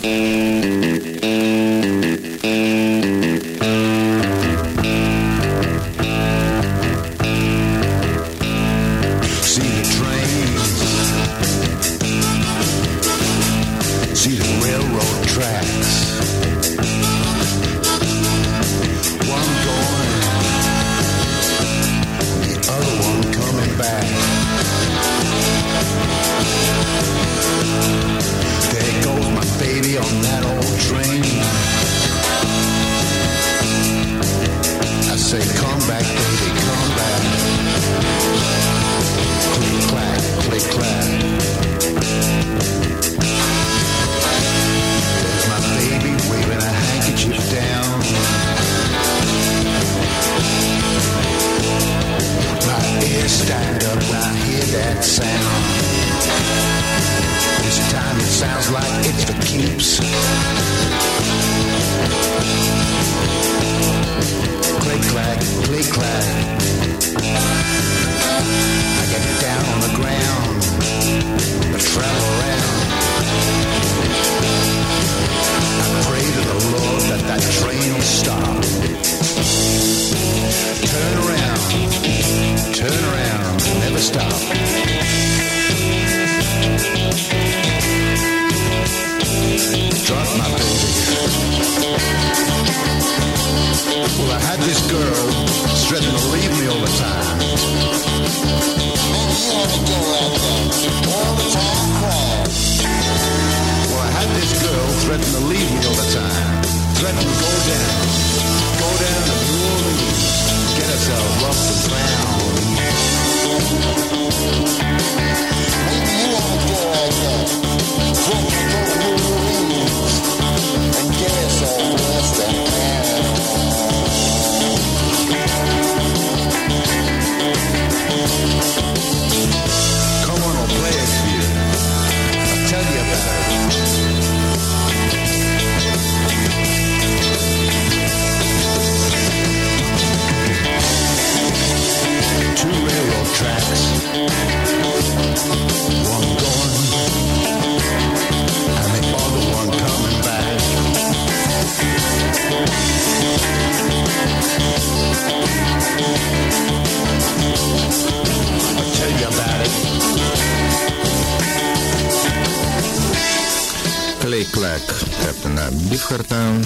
Бифхарта, 166.09 166.65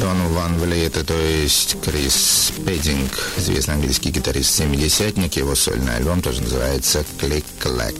Дон 0.00 0.34
Ван 0.34 0.58
Влейта, 0.58 1.02
то 1.02 1.18
есть 1.18 1.80
Крис 1.82 2.52
Пединг, 2.66 3.10
известный 3.38 3.76
английский 3.76 4.10
гитарист-семидесятник. 4.10 5.34
Его 5.36 5.54
сольный 5.54 5.96
альбом 5.96 6.20
тоже 6.20 6.42
называется 6.42 7.02
«Click 7.18 7.44
Clack». 7.58 7.96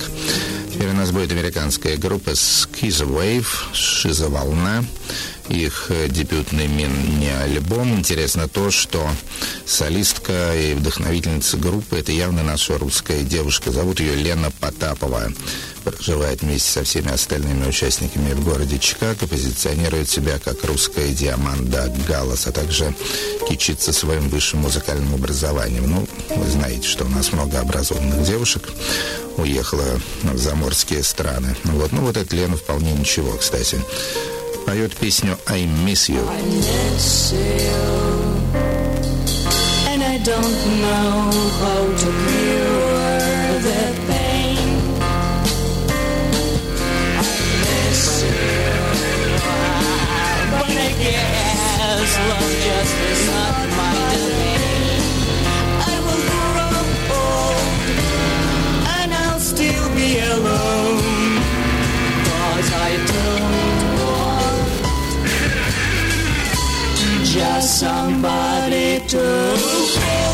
Теперь 0.71 0.91
у 0.91 0.93
нас 0.93 1.13
будет 1.13 1.33
американская 1.33 1.97
группа 1.97 2.31
Schizo 2.31 3.09
Wave, 3.09 3.47
«Шизоволна». 3.73 4.85
Их 5.51 5.87
э, 5.91 6.09
дебютный 6.09 6.69
мини-альбом. 6.69 7.99
Интересно 7.99 8.47
то, 8.47 8.71
что 8.71 9.05
солистка 9.67 10.55
и 10.57 10.75
вдохновительница 10.75 11.57
группы– 11.57 11.97
это 11.99 12.13
явно 12.13 12.45
наша 12.45 12.79
русская 12.79 13.23
девушка. 13.23 13.73
Зовут 13.73 13.99
ее 13.99 14.15
Лена 14.15 14.53
Потапова 14.61 15.33
проживает 15.83 16.43
вместе 16.43 16.71
со 16.71 16.85
всеми 16.85 17.11
остальными 17.11 17.67
участниками 17.67 18.33
в 18.33 18.45
городе 18.45 18.79
Чикаго, 18.79 19.27
позиционирует 19.27 20.09
себя 20.09 20.39
как 20.39 20.63
русская 20.65 21.09
Диаманда 21.09 21.93
Галлас, 22.07 22.47
а 22.47 22.53
также 22.53 22.95
кичится 23.49 23.93
своим 23.93 24.29
высшим 24.29 24.61
музыкальным 24.61 25.15
образованием. 25.15 25.91
Ну, 25.91 26.07
вы 26.37 26.49
знаете, 26.49 26.87
что 26.87 27.05
у 27.05 27.09
нас 27.09 27.33
много 27.33 27.59
образованных 27.59 28.23
девушек 28.23 28.69
уехала 29.37 30.01
в 30.23 30.39
заморские 30.39 31.03
страны. 31.03 31.57
Вот, 31.65 31.91
ну 31.93 32.03
вот 32.03 32.17
эта 32.17 32.37
Лена 32.37 32.57
вполне 32.57 32.93
ничего, 32.93 33.33
кстати. 33.33 33.79
Поет 34.66 34.96
песню 34.98 35.38
«I 35.48 35.66
miss 35.86 36.10
you». 36.10 36.28
I 36.28 36.42
miss 36.42 37.32
you, 37.32 37.86
and 39.88 40.02
I 40.04 40.18
don't 40.24 40.58
know 40.82 41.32
how 41.62 41.86
to 42.02 42.10
cure 42.28 43.60
the 43.62 43.84
pain. 44.08 44.70
I 47.18 47.24
miss 47.62 48.24
you, 48.24 48.74
but 50.52 50.70
I 50.70 50.92
guess 51.04 52.12
love 52.30 52.54
just 52.66 52.96
is 53.12 53.22
not 53.30 53.79
just 67.33 67.79
somebody 67.79 68.99
to 69.07 70.30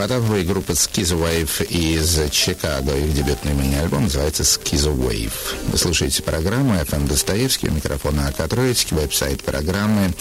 И 0.00 0.44
группа 0.44 0.72
Schizo 0.72 1.20
Wave 1.20 1.66
из 1.66 2.18
Чикаго. 2.30 2.96
Их 2.96 3.12
дебютный 3.12 3.52
мини-альбом 3.52 4.04
называется 4.04 4.44
Schizo 4.44 4.96
Wave. 4.96 5.30
Вы 5.66 5.76
слушаете 5.76 6.22
программу 6.22 6.72
FM 6.76 7.06
Достоевский, 7.06 7.68
у 7.68 7.72
микрофона 7.72 8.28
АК 8.28 8.48
Троицкий, 8.48 8.96
веб-сайт 8.96 9.42
программы 9.42 10.14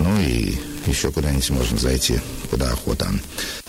Ну 0.00 0.20
и 0.20 0.58
еще 0.86 1.10
куда-нибудь 1.12 1.50
можно 1.50 1.78
зайти, 1.78 2.20
куда 2.50 2.70
охота. 2.72 3.08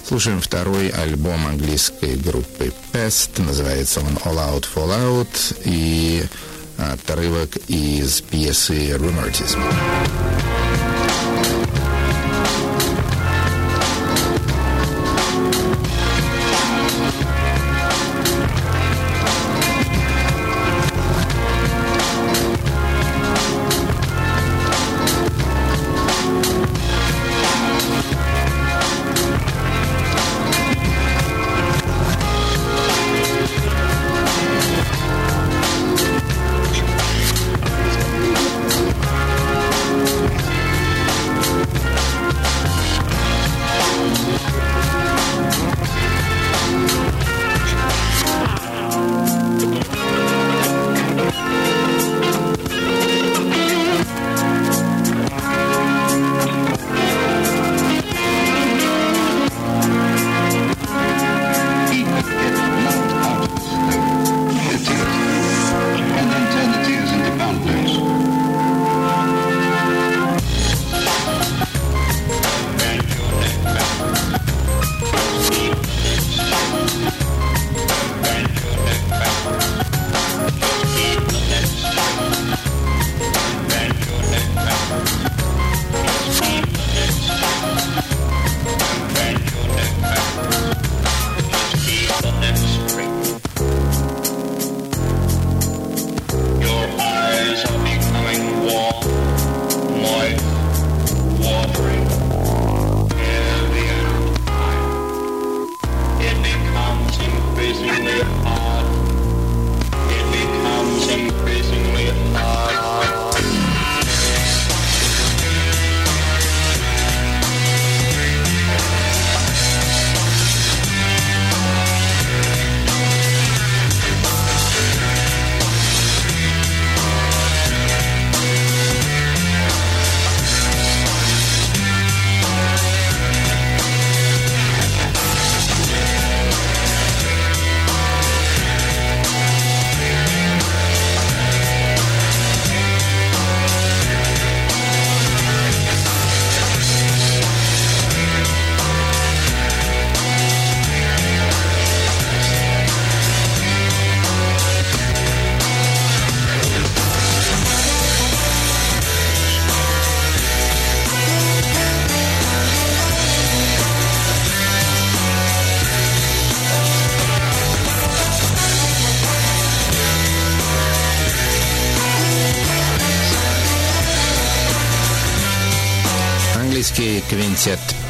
Слушаем 0.08 0.42
второй 0.42 0.90
альбом 0.90 1.48
английской 1.48 2.16
группы 2.16 2.74
Pest. 2.92 3.42
Называется 3.42 4.02
он 4.02 4.18
All 4.26 4.38
Out 4.38 4.66
Fall 4.74 5.26
Out. 5.26 5.58
И 5.66 6.24
отрывок 6.78 7.58
из 7.68 8.22
пьесы 8.22 8.92
Rheumatism. 8.92 9.62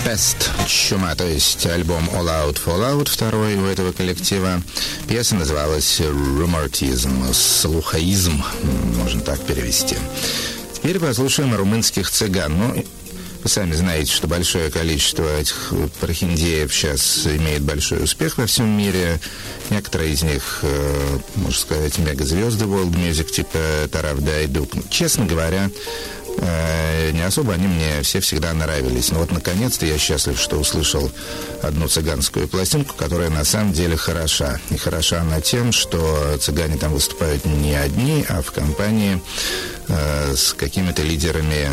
Pest, 0.06 0.50
Чума, 0.68 1.16
то 1.16 1.28
есть 1.28 1.66
альбом 1.66 2.10
All 2.14 2.28
Out 2.28 2.60
Fallout, 2.66 3.10
второй 3.10 3.56
у 3.56 3.66
этого 3.66 3.92
коллектива. 3.92 4.62
Пьеса 5.08 5.36
называлась 5.36 6.00
Rumortism, 6.00 7.34
слухаизм, 7.34 8.44
можно 8.98 9.22
так 9.22 9.40
перевести. 9.46 9.98
Теперь 10.74 11.00
послушаем 11.00 11.56
румынских 11.56 12.10
цыган. 12.10 12.58
Ну, 12.58 12.86
вы 13.44 13.50
сами 13.50 13.74
знаете, 13.74 14.12
что 14.12 14.28
большое 14.28 14.70
количество 14.70 15.24
этих 15.40 15.74
прохиндеев 16.00 16.74
сейчас 16.74 17.26
имеет 17.26 17.62
большой 17.62 18.04
успех 18.04 18.38
во 18.38 18.46
всем 18.46 18.68
мире. 18.78 19.20
Некоторые 19.70 20.14
из 20.14 20.24
них, 20.24 20.60
э, 20.62 21.20
можно 21.36 21.60
сказать, 21.60 21.98
мегазвезды 21.98 22.66
World 22.66 22.94
Music, 22.94 23.32
типа 23.32 23.60
Тарав 23.92 24.20
Дайдук. 24.20 24.70
Честно 24.90 25.26
говоря, 25.26 25.70
не 27.22 27.22
особо 27.28 27.54
они 27.54 27.68
мне 27.68 28.02
все 28.02 28.20
всегда 28.20 28.54
нравились. 28.54 29.12
Но 29.12 29.20
вот 29.20 29.32
наконец-то 29.32 29.86
я 29.86 29.98
счастлив, 29.98 30.40
что 30.40 30.58
услышал 30.58 31.12
одну 31.62 31.88
цыганскую 31.88 32.48
пластинку, 32.48 32.96
которая 32.96 33.30
на 33.30 33.44
самом 33.44 33.74
деле 33.74 33.96
хороша. 33.98 34.60
И 34.70 34.78
хороша 34.78 35.22
она 35.22 35.42
тем, 35.42 35.72
что 35.72 36.38
цыгане 36.40 36.78
там 36.78 36.94
выступают 36.94 37.46
не 37.46 37.76
одни, 37.76 38.26
а 38.28 38.42
в 38.42 38.52
компании 38.52 39.22
э, 39.88 40.36
с 40.36 40.54
какими-то 40.54 41.04
лидерами 41.04 41.70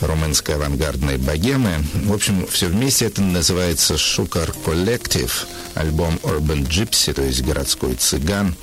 румынской 0.00 0.54
авангардной 0.54 1.16
богемы. 1.16 1.84
В 2.04 2.12
общем, 2.12 2.46
все 2.46 2.66
вместе 2.66 3.06
это 3.06 3.22
называется 3.22 3.96
Шукар 3.96 4.52
Коллектив, 4.64 5.46
альбом 5.74 6.18
Urban 6.22 6.66
Gypsy, 6.66 7.12
то 7.12 7.22
есть 7.22 7.42
городской 7.42 7.94
цыган. 7.94 8.54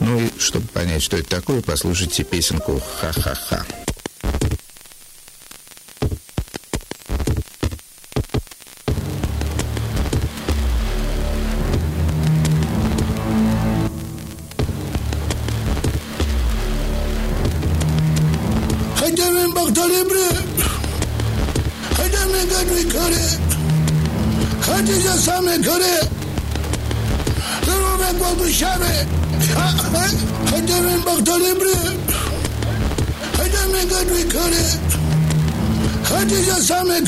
Ну 0.00 0.20
и 0.20 0.30
чтобы 0.38 0.66
понять, 0.68 1.02
что 1.02 1.16
это 1.16 1.28
такое, 1.28 1.62
послушайте 1.62 2.24
песенку 2.24 2.80
«Ха-ха-ха». 3.00 3.64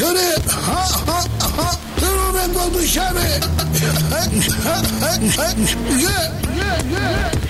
kırı 0.05 0.36
ha 0.66 0.84
ha 1.07 1.20
ha 1.57 1.70
Kırı 2.00 2.34
ben 2.34 2.55
dolmuş 2.55 2.98
abi. 2.98 3.18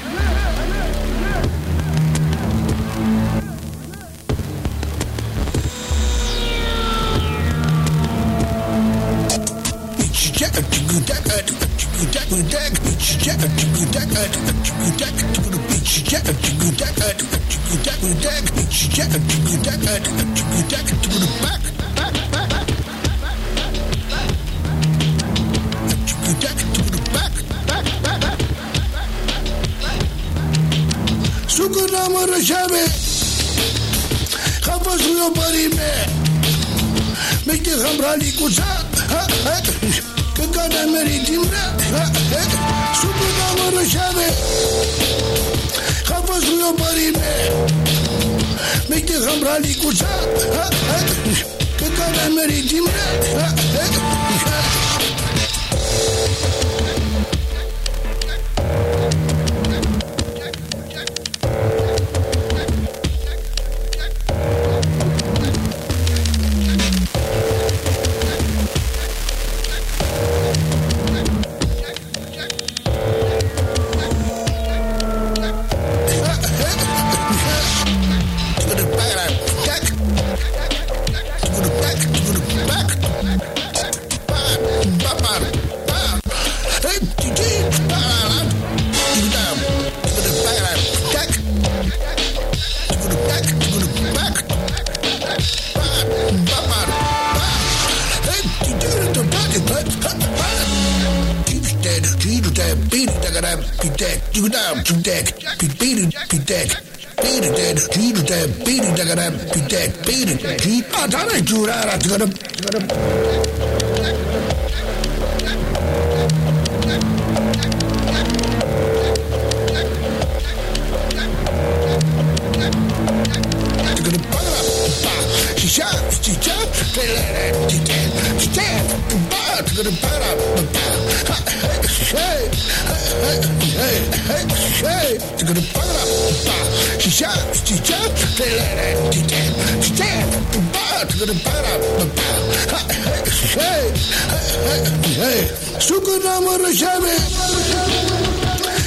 Sukuna 146.14 146.38
mărășave 146.38 147.16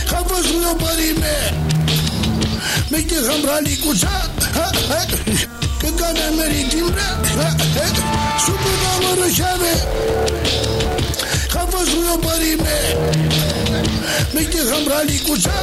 Kafasını 0.10 0.76
parime 0.82 1.36
Mekte 2.92 3.16
hamrali 3.28 3.78
kusa 3.86 4.32
Kakana 5.82 6.28
meritimre 6.38 7.08
Sukuna 8.46 8.92
mărășave 9.04 9.74
Kafasını 11.54 12.16
parime 12.26 12.78
Mekte 14.34 14.60
hamrali 14.72 15.22
kusa 15.28 15.54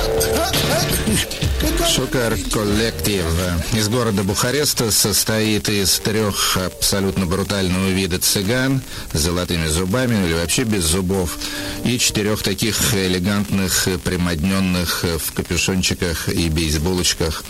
Шукар 1.95 2.33
коллектив 2.51 3.25
из 3.73 3.89
города 3.89 4.23
Бухареста 4.23 4.91
состоит 4.91 5.69
из 5.69 5.99
трех 6.01 6.57
абсолютно 6.57 7.27
брутального 7.27 7.89
вида 7.89 8.19
цыган 8.19 8.83
с 9.13 9.19
золотыми 9.19 9.69
зубами 9.69 10.15
или 10.25 10.35
вообще 10.35 10.65
без 10.65 10.85
зубов 10.85 11.39
и 11.85 11.99
четырех 11.99 12.43
таких 12.43 12.95
элегантных, 12.95 13.89
примодненных 14.03 15.05
в 15.05 15.33
капюшончиках 15.33 16.29
и 16.29 16.49
бейсболочках 16.49 17.45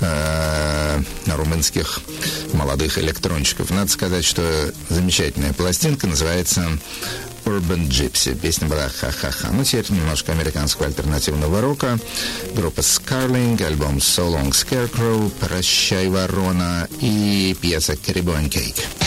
э, 0.00 1.02
румынских 1.26 2.00
молодых 2.52 2.98
электрончиков. 2.98 3.70
Надо 3.70 3.90
сказать, 3.90 4.24
что 4.24 4.72
замечательная 4.88 5.52
пластинка 5.52 6.06
называется 6.06 6.78
Urban 7.44 7.88
Gypsy. 7.88 8.34
Песня 8.34 8.68
была 8.68 8.88
«Ха-ха-ха». 8.88 9.50
Ну, 9.52 9.64
теперь 9.64 9.90
немножко 9.90 10.32
американского 10.32 10.86
альтернативного 10.86 11.60
рока. 11.60 11.98
Группа 12.54 12.80
Scarling, 12.80 13.62
альбом 13.62 13.98
So 13.98 14.32
Long 14.32 14.50
Scarecrow, 14.50 15.30
«Прощай, 15.40 16.08
ворона» 16.08 16.88
и 17.00 17.54
пьеса 17.60 17.92
«Caribbean 17.92 18.48
Cake». 18.48 19.03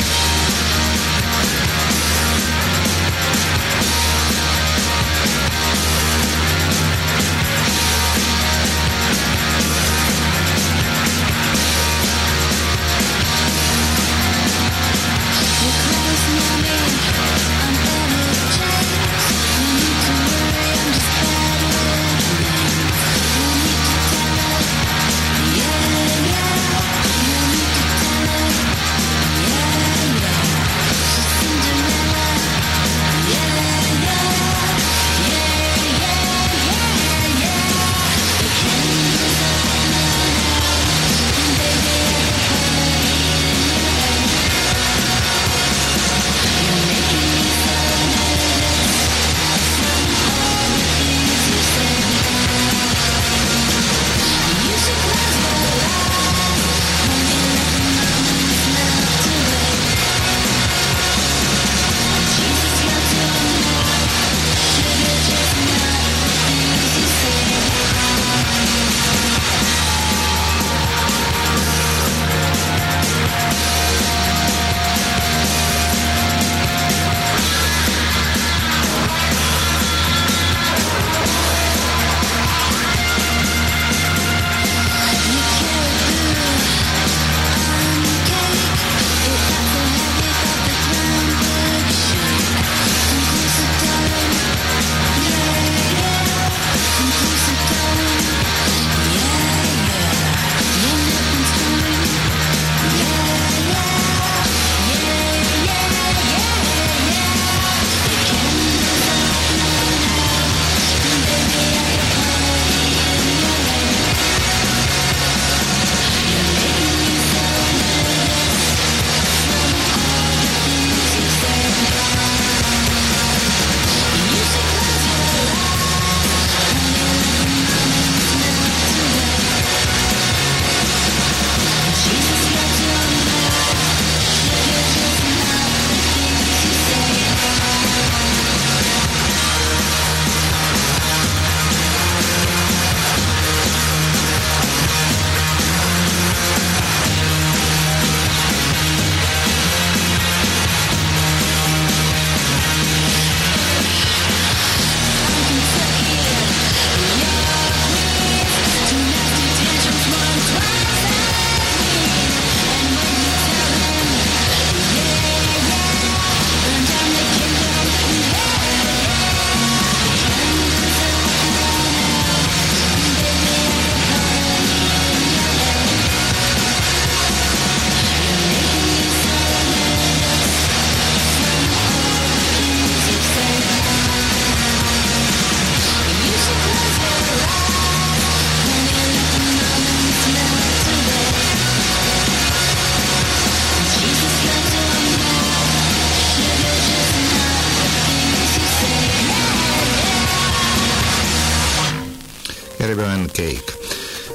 And 203.08 203.32
Cake. 203.32 203.74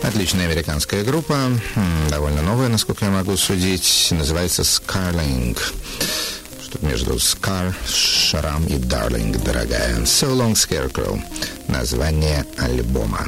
Отличная 0.02 0.46
американская 0.46 1.04
группа, 1.04 1.36
довольно 2.10 2.42
новая, 2.42 2.68
насколько 2.68 3.04
я 3.04 3.10
могу 3.10 3.36
судить, 3.36 4.08
называется 4.10 4.62
Scarling. 4.62 5.56
Что-то 6.62 6.84
между 6.84 7.14
Scar, 7.14 7.72
шрам 7.86 8.66
и 8.66 8.74
Darling, 8.74 9.40
дорогая. 9.44 9.98
So 10.00 10.34
Long 10.34 10.54
Scarecrow. 10.54 11.20
Название 11.68 12.44
альбома. 12.58 13.26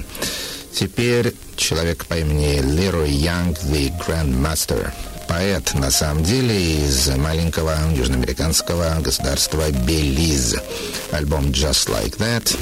Теперь 0.72 1.34
человек 1.56 2.06
по 2.06 2.14
имени 2.14 2.60
Лерой 2.60 3.12
Янг, 3.12 3.58
The 3.58 3.92
Grandmaster. 4.04 4.90
Поэт, 5.28 5.74
на 5.74 5.90
самом 5.90 6.24
деле, 6.24 6.84
из 6.84 7.08
маленького 7.08 7.76
южноамериканского 7.94 9.00
государства 9.00 9.70
Белиз. 9.70 10.56
Альбом 11.12 11.46
Just 11.46 11.88
Like 11.88 12.18
That. 12.18 12.56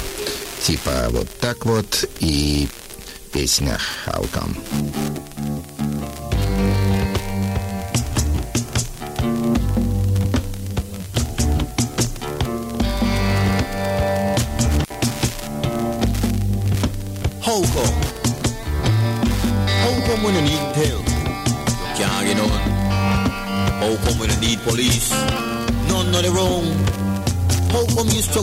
Типа 0.63 1.07
вот 1.09 1.27
так 1.41 1.65
вот. 1.65 2.05
И 2.21 2.69
песня 3.33 3.77
How 4.05 4.25
Come. 4.31 5.22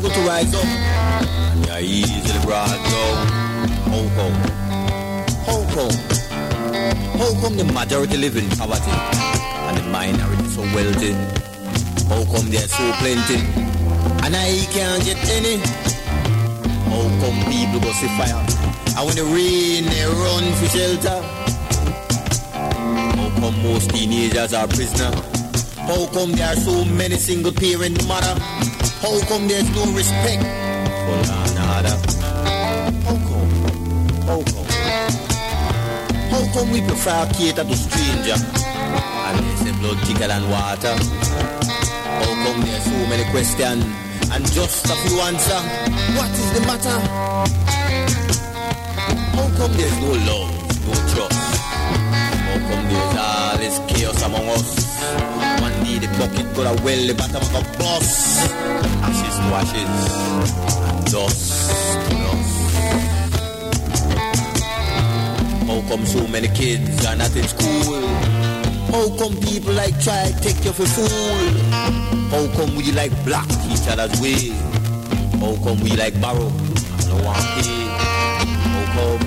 Struggle 0.00 0.22
to 0.22 0.28
rise 0.28 0.54
up? 0.54 0.64
And 0.64 1.66
you're 1.66 1.78
easily 1.80 2.44
brought 2.44 2.68
down. 2.68 3.28
How 3.90 4.02
come? 4.16 4.36
How 5.44 5.60
come? 5.74 5.96
How 7.20 7.40
come 7.40 7.56
the 7.56 7.64
majority 7.64 8.16
live 8.16 8.36
in 8.36 8.48
poverty 8.50 8.90
and 8.90 9.76
the 9.76 9.82
minority 9.90 10.48
so 10.48 10.62
wealthy? 10.74 11.12
How 12.08 12.24
come 12.32 12.48
they're 12.50 12.68
so 12.68 12.92
plenty 12.98 13.40
and 14.24 14.34
I 14.34 14.64
can't 14.72 15.04
get 15.04 15.20
any? 15.36 15.56
How 16.88 17.04
come 17.20 17.36
people 17.52 17.80
go 17.80 17.92
see 17.92 18.08
fire? 18.16 18.40
And 18.96 19.06
when 19.06 19.18
it 19.18 19.28
rain, 19.28 19.84
they 19.84 20.04
run 20.04 20.44
for 20.54 20.68
shelter. 20.68 21.20
How 23.16 23.40
come 23.40 23.62
most 23.62 23.90
teenagers 23.90 24.54
are 24.54 24.66
prisoner? 24.66 25.12
How 25.76 26.06
come 26.06 26.32
there 26.32 26.52
are 26.52 26.56
so 26.56 26.84
many 26.86 27.16
single 27.16 27.52
parent 27.52 28.06
mother? 28.08 28.40
How 29.00 29.18
come 29.26 29.48
there's 29.48 29.68
no 29.74 29.84
respect 29.92 30.42
for 30.42 31.16
one 31.16 31.48
another? 31.48 31.96
How 33.04 33.16
come? 33.28 33.50
How 34.28 34.40
come? 34.44 34.68
How 36.30 36.42
come 36.52 36.70
we 36.70 36.80
prefer 36.82 37.26
cater 37.32 37.64
to 37.64 37.76
stranger? 37.76 38.36
And 38.36 39.38
they 39.40 39.56
say 39.64 39.72
blood 39.80 39.98
thicker 40.06 40.28
than 40.28 40.50
water. 40.50 40.94
How 40.94 42.32
come 42.44 42.60
there's 42.60 42.84
so 42.84 43.06
many 43.08 43.24
questions 43.30 43.84
and 44.32 44.44
just 44.52 44.84
a 44.84 44.94
few 45.08 45.18
answer? 45.20 45.60
What 46.16 46.30
is 46.30 46.52
the 46.52 46.60
matter? 46.68 46.98
How 49.32 49.48
come 49.56 49.72
there's 49.80 49.98
no 49.98 50.12
love, 50.28 50.52
no 50.86 50.92
trust? 51.08 51.56
How 51.56 52.58
come 52.68 52.84
there's 52.92 53.16
all 53.16 53.56
this 53.58 53.78
chaos 53.88 54.22
among 54.22 54.48
us? 54.50 55.39
One 56.70 56.84
day 56.84 57.08
the 57.08 57.14
bottom 57.14 57.42
of 57.42 57.50
a 57.50 57.78
bus. 57.78 58.46
Ashes 59.02 59.36
to 59.36 59.46
ashes, 59.58 59.90
and 60.86 61.04
dust. 61.10 61.50
How 65.66 65.80
come 65.88 66.06
so 66.06 66.28
many 66.28 66.46
kids 66.48 67.04
are 67.06 67.16
not 67.16 67.34
in 67.34 67.42
school? 67.48 68.06
How 68.86 69.08
come 69.18 69.34
people 69.40 69.72
like 69.72 70.00
try 70.00 70.30
take 70.40 70.64
you 70.64 70.72
for 70.72 70.86
fool? 70.86 71.08
How 72.30 72.46
come 72.54 72.76
we 72.76 72.92
like 72.92 73.12
block 73.24 73.48
each 73.68 73.88
other's 73.88 74.20
way? 74.20 74.50
How 75.42 75.56
come 75.64 75.80
we 75.80 75.96
like 75.96 76.20
borrow 76.20 76.46
and 76.46 77.08
no 77.08 77.16
one 77.26 77.42
pay? 77.58 77.88
How 78.70 78.84
come? 78.94 79.22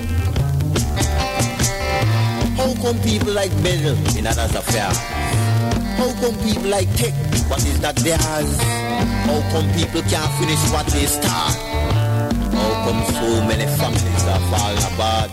How 2.56 2.74
come 2.82 2.98
people 3.02 3.32
like 3.34 3.52
meddle 3.60 3.98
in 4.16 4.26
others' 4.26 4.54
affairs? 4.54 4.98
How 5.98 6.10
come 6.20 6.34
people 6.42 6.68
like 6.70 6.92
take 6.96 7.14
what 7.48 7.60
is 7.66 7.80
that 7.80 7.96
they 7.96 8.16
theirs? 8.16 8.50
How 9.26 9.40
come 9.52 9.66
people 9.74 10.02
can't 10.02 10.32
finish 10.38 10.62
what 10.72 10.86
they 10.88 11.06
start? 11.06 11.56
How 12.52 12.72
come 12.84 13.00
so 13.14 13.28
many 13.48 13.66
families 13.76 14.24
are 14.24 14.42
falling 14.50 14.84
apart? 14.92 15.30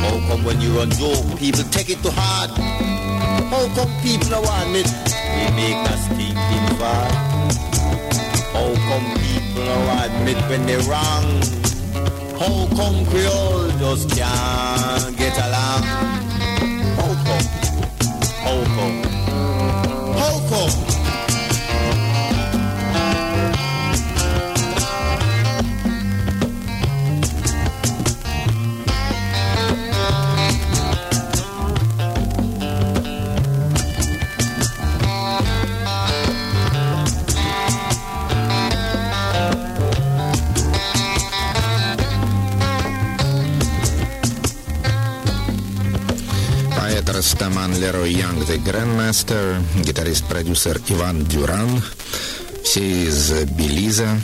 How 0.00 0.14
come 0.28 0.44
when 0.44 0.60
you 0.60 0.76
run 0.76 0.90
joke, 0.90 1.38
people 1.38 1.64
take 1.70 1.90
it 1.90 2.02
to 2.02 2.10
heart? 2.10 2.50
How 3.50 3.64
come 3.74 3.92
people 4.02 4.28
don't 4.30 4.44
want 4.44 4.76
it? 4.76 4.88
They 5.34 5.50
make 5.54 5.82
us 5.92 6.02
thinking 6.16 6.66
far. 6.78 7.06
How 8.54 8.70
come 8.88 9.06
people 9.22 9.64
don't 9.64 9.88
admit 10.06 10.38
when 10.48 10.66
they're 10.66 10.82
wrong? 10.90 11.26
How 12.38 12.66
come 12.76 13.06
Creole 13.06 13.70
just 13.78 14.10
can't 14.10 15.16
get 15.16 15.36
along? 15.38 15.82
How 16.98 17.10
come? 17.24 17.46
How 18.42 18.64
come? 18.76 19.03
Grandmaster, 48.64 49.62
гитарист-продюсер 49.84 50.80
Иван 50.88 51.26
Дюран, 51.26 51.82
все 52.64 53.04
из 53.04 53.30
Белиза, 53.50 54.18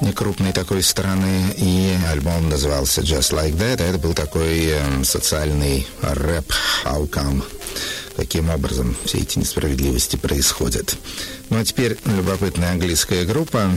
некрупной 0.00 0.52
такой 0.52 0.82
страны, 0.82 1.54
и 1.56 1.96
альбом 2.10 2.48
назывался 2.48 3.00
Just 3.02 3.32
Like 3.32 3.56
That, 3.56 3.80
это 3.80 3.98
был 3.98 4.12
такой 4.12 4.66
эм, 4.66 5.04
социальный 5.04 5.86
рэп 6.02 6.52
How 6.84 7.08
Come, 7.08 7.44
каким 8.16 8.50
образом 8.50 8.96
все 9.04 9.18
эти 9.18 9.38
несправедливости 9.38 10.16
происходят. 10.16 10.96
Ну 11.48 11.60
а 11.60 11.64
теперь 11.64 11.96
любопытная 12.06 12.72
английская 12.72 13.24
группа, 13.24 13.70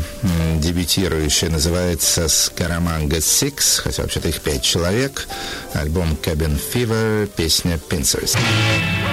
дебютирующая, 0.60 1.50
называется 1.50 2.26
Scaramanga 2.26 3.20
Six, 3.20 3.82
хотя 3.84 4.02
вообще-то 4.02 4.30
их 4.30 4.42
пять 4.42 4.64
человек. 4.64 5.28
Альбом 5.74 6.18
Cabin 6.24 6.60
Fever, 6.74 7.28
песня 7.28 7.80
Pincers. 7.90 8.36
Thank 8.36 9.07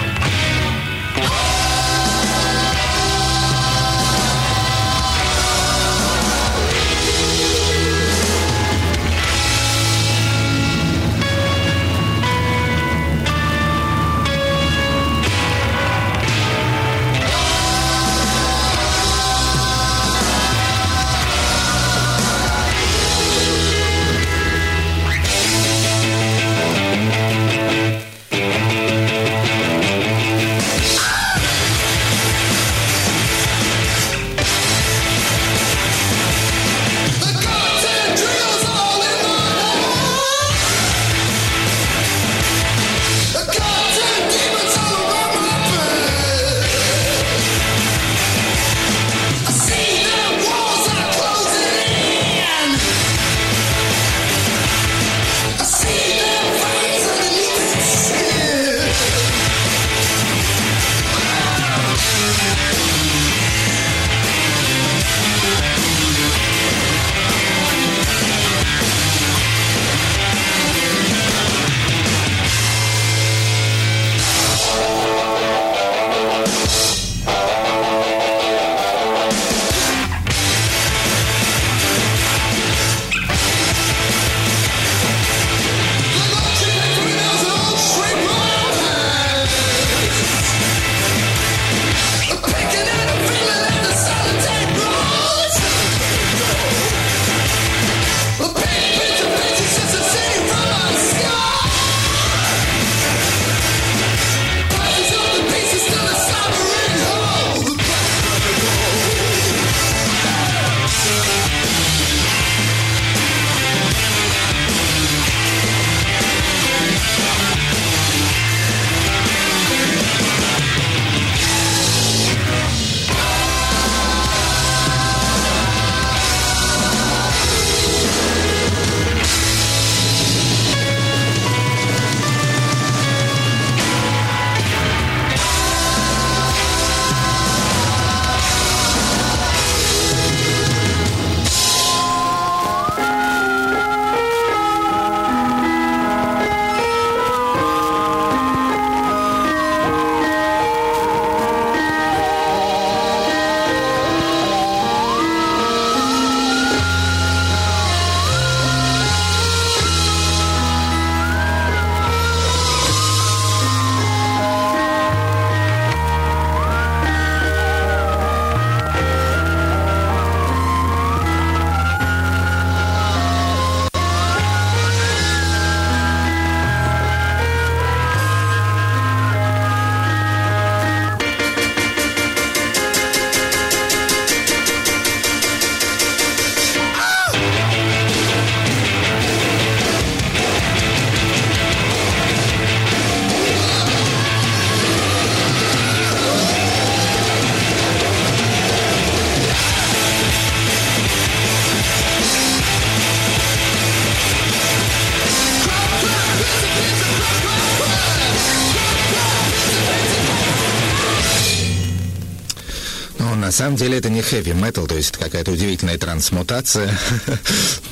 самом 213.64 213.78
деле 213.78 213.96
это 213.96 214.10
не 214.10 214.20
metal, 214.20 214.86
то 214.86 214.94
есть 214.94 215.16
какая-то 215.16 215.50
удивительная 215.50 215.96
трансмутация. 215.96 216.90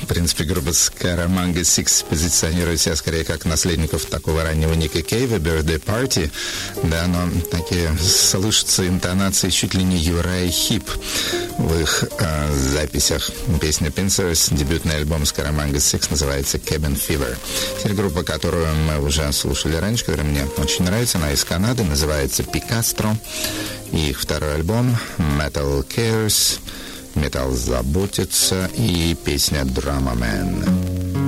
В 0.03 0.05
принципе, 0.05 0.43
группа 0.43 0.69
Scaramanga 0.69 1.61
Six 1.61 2.05
позиционирует 2.07 2.79
себя 2.79 2.95
скорее 2.95 3.23
как 3.23 3.45
наследников 3.45 4.05
такого 4.05 4.43
раннего 4.43 4.73
Ника 4.73 5.01
Кейва, 5.01 5.37
Birthday 5.37 5.83
Party, 5.83 6.29
да, 6.83 7.07
но 7.07 7.27
такие 7.49 7.89
слышатся 7.97 8.87
интонации 8.87 9.49
чуть 9.49 9.73
ли 9.73 9.83
не 9.83 9.97
Юрай 9.97 10.47
Хип 10.49 10.87
в 11.57 11.79
их 11.79 12.03
э, 12.19 12.53
записях. 12.53 13.31
Песня 13.59 13.89
Pincers, 13.89 14.55
дебютный 14.55 14.97
альбом 14.97 15.23
Scaramanga 15.23 15.77
Six 15.77 16.07
называется 16.11 16.59
Cabin 16.59 16.95
Fever. 16.95 17.35
Теперь 17.79 17.95
группа, 17.95 18.21
которую 18.21 18.67
мы 18.75 18.99
уже 18.99 19.31
слушали 19.33 19.77
раньше, 19.77 20.05
которая 20.05 20.27
мне 20.27 20.45
очень 20.57 20.85
нравится, 20.85 21.17
она 21.17 21.31
из 21.31 21.43
Канады, 21.43 21.83
называется 21.83 22.43
Picastro. 22.43 23.17
И 23.91 24.09
их 24.09 24.19
второй 24.19 24.55
альбом 24.55 24.97
Metal 25.19 25.62
Cares, 25.87 26.59
Металл 27.15 27.51
заботится 27.51 28.69
и 28.75 29.15
песня 29.15 29.61
Drama 29.61 30.15
Man. 30.15 31.22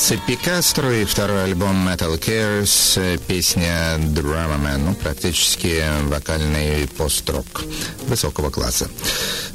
Канадцы 0.00 0.26
Пикастро 0.26 0.94
и 0.94 1.04
второй 1.04 1.44
альбом 1.44 1.86
Metal 1.86 2.18
Cares, 2.18 2.98
э, 2.98 3.18
песня 3.18 3.98
Drama 3.98 4.58
Man, 4.58 4.78
ну, 4.78 4.94
практически 4.94 5.82
вокальный 6.04 6.88
пост-рок 6.96 7.64
высокого 8.06 8.48
класса. 8.48 8.88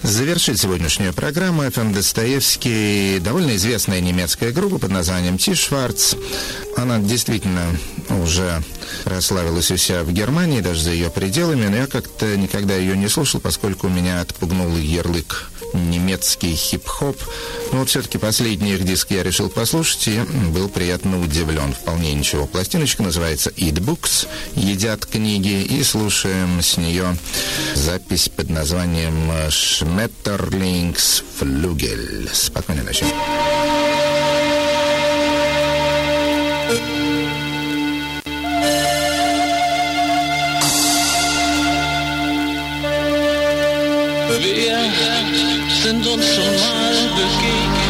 Завершит 0.04 0.60
сегодняшнюю 0.60 1.14
программу 1.14 1.64
Ф.М. 1.64 1.94
Достоевский, 1.94 3.18
довольно 3.22 3.56
известная 3.56 4.02
немецкая 4.02 4.52
группа 4.52 4.78
под 4.78 4.92
названием 4.92 5.40
Ти. 5.40 5.56
Она 6.78 7.00
действительно 7.00 7.64
уже 8.10 8.64
прославилась 9.04 9.72
у 9.72 9.78
себя 9.78 10.04
в 10.04 10.12
Германии, 10.12 10.62
даже 10.62 10.84
за 10.84 10.92
ее 10.92 11.10
пределами, 11.10 11.66
но 11.66 11.78
я 11.78 11.88
как-то 11.88 12.38
никогда 12.38 12.76
ее 12.76 12.96
не 12.96 13.08
слушал, 13.08 13.40
поскольку 13.40 13.88
меня 13.88 14.22
отпугнул 14.22 14.78
ярлык 14.78 15.50
немецкий 15.76 16.56
хип-хоп. 16.56 17.18
Но 17.72 17.80
вот 17.80 17.90
все-таки 17.90 18.18
последний 18.18 18.74
их 18.74 18.86
диск 18.86 19.12
я 19.12 19.24
решил 19.24 19.50
послушать 19.50 20.08
и 20.08 20.20
был 20.52 20.70
приятно 20.70 21.22
удивлен. 21.22 21.74
Вполне 21.74 22.14
ничего. 22.14 22.46
Пластиночка 22.46 23.04
называется 23.04 23.50
«Eat 23.52 23.80
Books», 23.80 24.28
«Едят 24.56 25.06
книги», 25.06 25.64
и 25.64 25.84
слушаем 25.84 26.62
с 26.62 26.78
нее 26.78 27.18
запись 27.74 28.30
под 28.30 28.50
названием 28.50 29.32
«Schmetterlings 29.50 31.24
Flügel». 31.40 32.30
Спокойной 32.34 32.84
ночи. 32.84 33.06
Wir 44.28 45.55
ochtend 45.86 46.08
ons 46.08 46.34
zo 46.34 46.42
maar 46.42 47.14
bekeken. 47.16 47.85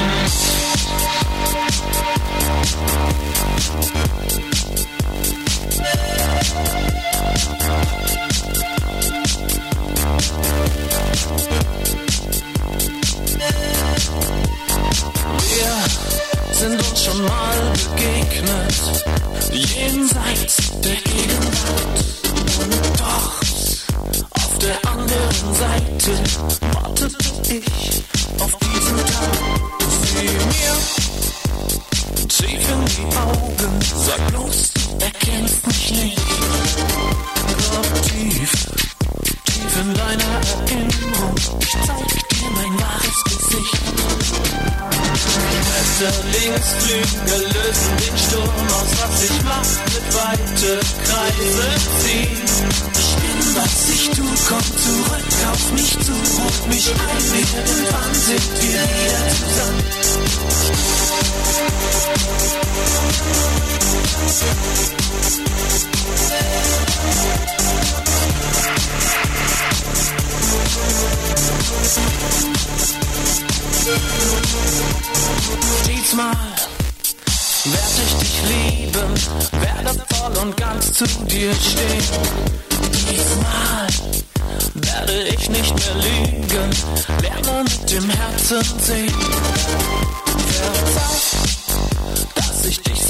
Ich 92.68 92.80
dich 92.82 93.02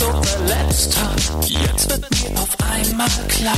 mir 2.23 2.39
auf 2.39 2.55
einmal 2.71 3.09
klar. 3.27 3.57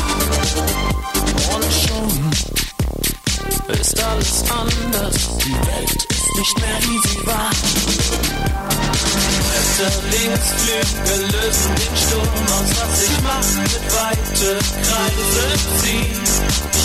Und 1.53 1.65
schon 1.71 2.32
ist 3.80 4.03
alles 4.03 4.43
anders, 4.49 5.15
die 5.45 5.53
Welt 5.53 6.05
ist 6.09 6.36
nicht 6.36 6.57
mehr 6.57 6.80
wie 6.82 6.99
sie 7.07 7.21
war. 7.28 7.51
Schmetterlingsflügel 9.78 11.21
lösen 11.32 11.75
den 11.75 11.95
Sturm 11.95 12.45
aus, 12.57 12.69
was 12.82 12.93
ich 13.03 13.17
mach, 13.21 13.49
mit 13.61 13.86
weite 13.93 14.49
Kreise 14.82 15.45
ziehen. 15.84 16.76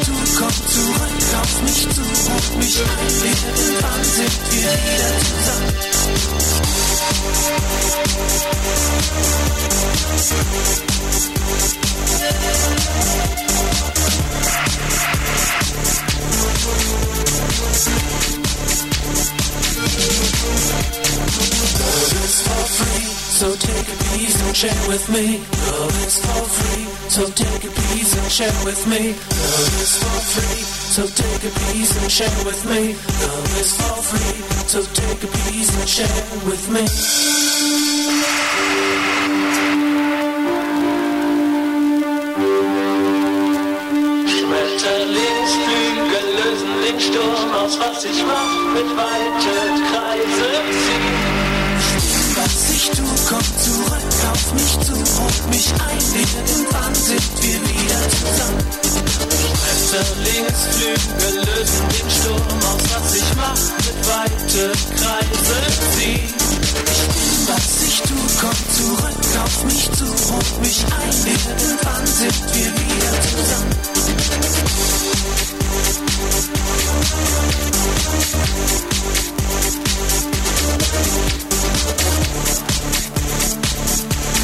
Ich 0.00 0.06
bin, 0.06 0.14
was 0.14 0.28
ich 0.28 0.34
tu, 0.34 0.38
komm 0.38 0.54
zurück 0.68 1.18
auf 1.40 1.62
mich 1.62 1.88
zu, 1.88 2.02
ruf 2.02 2.56
mich 2.56 2.80
ein, 2.80 2.86
irgendwann 3.24 4.04
sind 4.04 4.38
wir 4.52 4.72
wieder 4.72 5.10
zusammen. 5.18 5.98
Love 21.78 22.12
is 22.24 22.36
for 22.46 22.64
free, 22.76 23.06
so 23.38 23.46
take 23.56 23.88
a 23.88 23.96
piece 24.12 24.38
and 24.46 24.56
share 24.56 24.82
with 24.88 25.08
me. 25.08 25.38
Love 25.66 25.96
is 26.06 26.16
for 26.24 26.44
free, 26.56 26.84
so 27.08 27.22
take 27.30 27.64
a 27.64 27.70
piece 27.70 28.14
and 28.16 28.30
share 28.30 28.64
with 28.64 28.86
me. 28.86 29.14
Love 29.14 29.80
is 29.80 29.96
for 30.02 30.20
free, 30.32 30.62
so 30.94 31.06
take 31.06 31.44
a 31.44 31.50
piece 31.72 31.96
and 32.02 32.10
share 32.10 32.44
with 32.44 32.64
me. 32.68 32.94
Love 33.24 33.60
is 33.60 33.72
for 33.76 34.02
free, 34.02 34.42
so 34.66 34.82
take 34.92 35.24
a 35.24 35.26
piece 35.26 35.70
and 35.78 35.88
share 35.88 36.24
with 36.46 36.68
me. 36.70 36.84
Schmetterlingsflügel 44.26 46.26
lösen 46.38 46.74
den 46.84 46.98
Sturm 47.00 47.52
aus, 47.54 47.78
was 47.78 48.04
ich 48.04 48.24
mach, 48.26 48.72
mit 48.74 48.90
weite 48.96 49.77
ruft 55.18 55.48
mich 55.50 55.68
ein, 55.72 55.98
irgendwann 56.14 56.94
sind 56.94 57.42
wir 57.42 57.60
wieder 57.68 58.00
zusammen. 58.10 58.64
Rechter, 59.68 60.06
links, 60.24 60.62
Flügel 60.72 61.36
lösen 61.44 61.88
den 61.88 62.10
Sturm 62.10 62.60
aus, 62.70 62.84
was 62.94 63.14
ich 63.14 63.30
mach, 63.36 63.62
mit 63.78 63.98
weite 64.08 64.62
Kreise 64.96 65.58
ziehen. 65.96 66.28
Ich 66.90 67.04
bin, 67.14 67.38
was 67.48 67.68
ich 67.86 67.98
tu, 68.02 68.18
komm 68.40 68.58
zurück 68.76 69.24
auf 69.44 69.64
mich 69.64 69.90
zu, 69.92 70.04
ruft 70.04 70.56
mich 70.60 70.84
ein, 70.84 71.12
irgendwann 71.26 72.06
sind 72.06 72.40
wir 72.54 72.70
wieder 72.72 73.12
zusammen. 73.22 73.78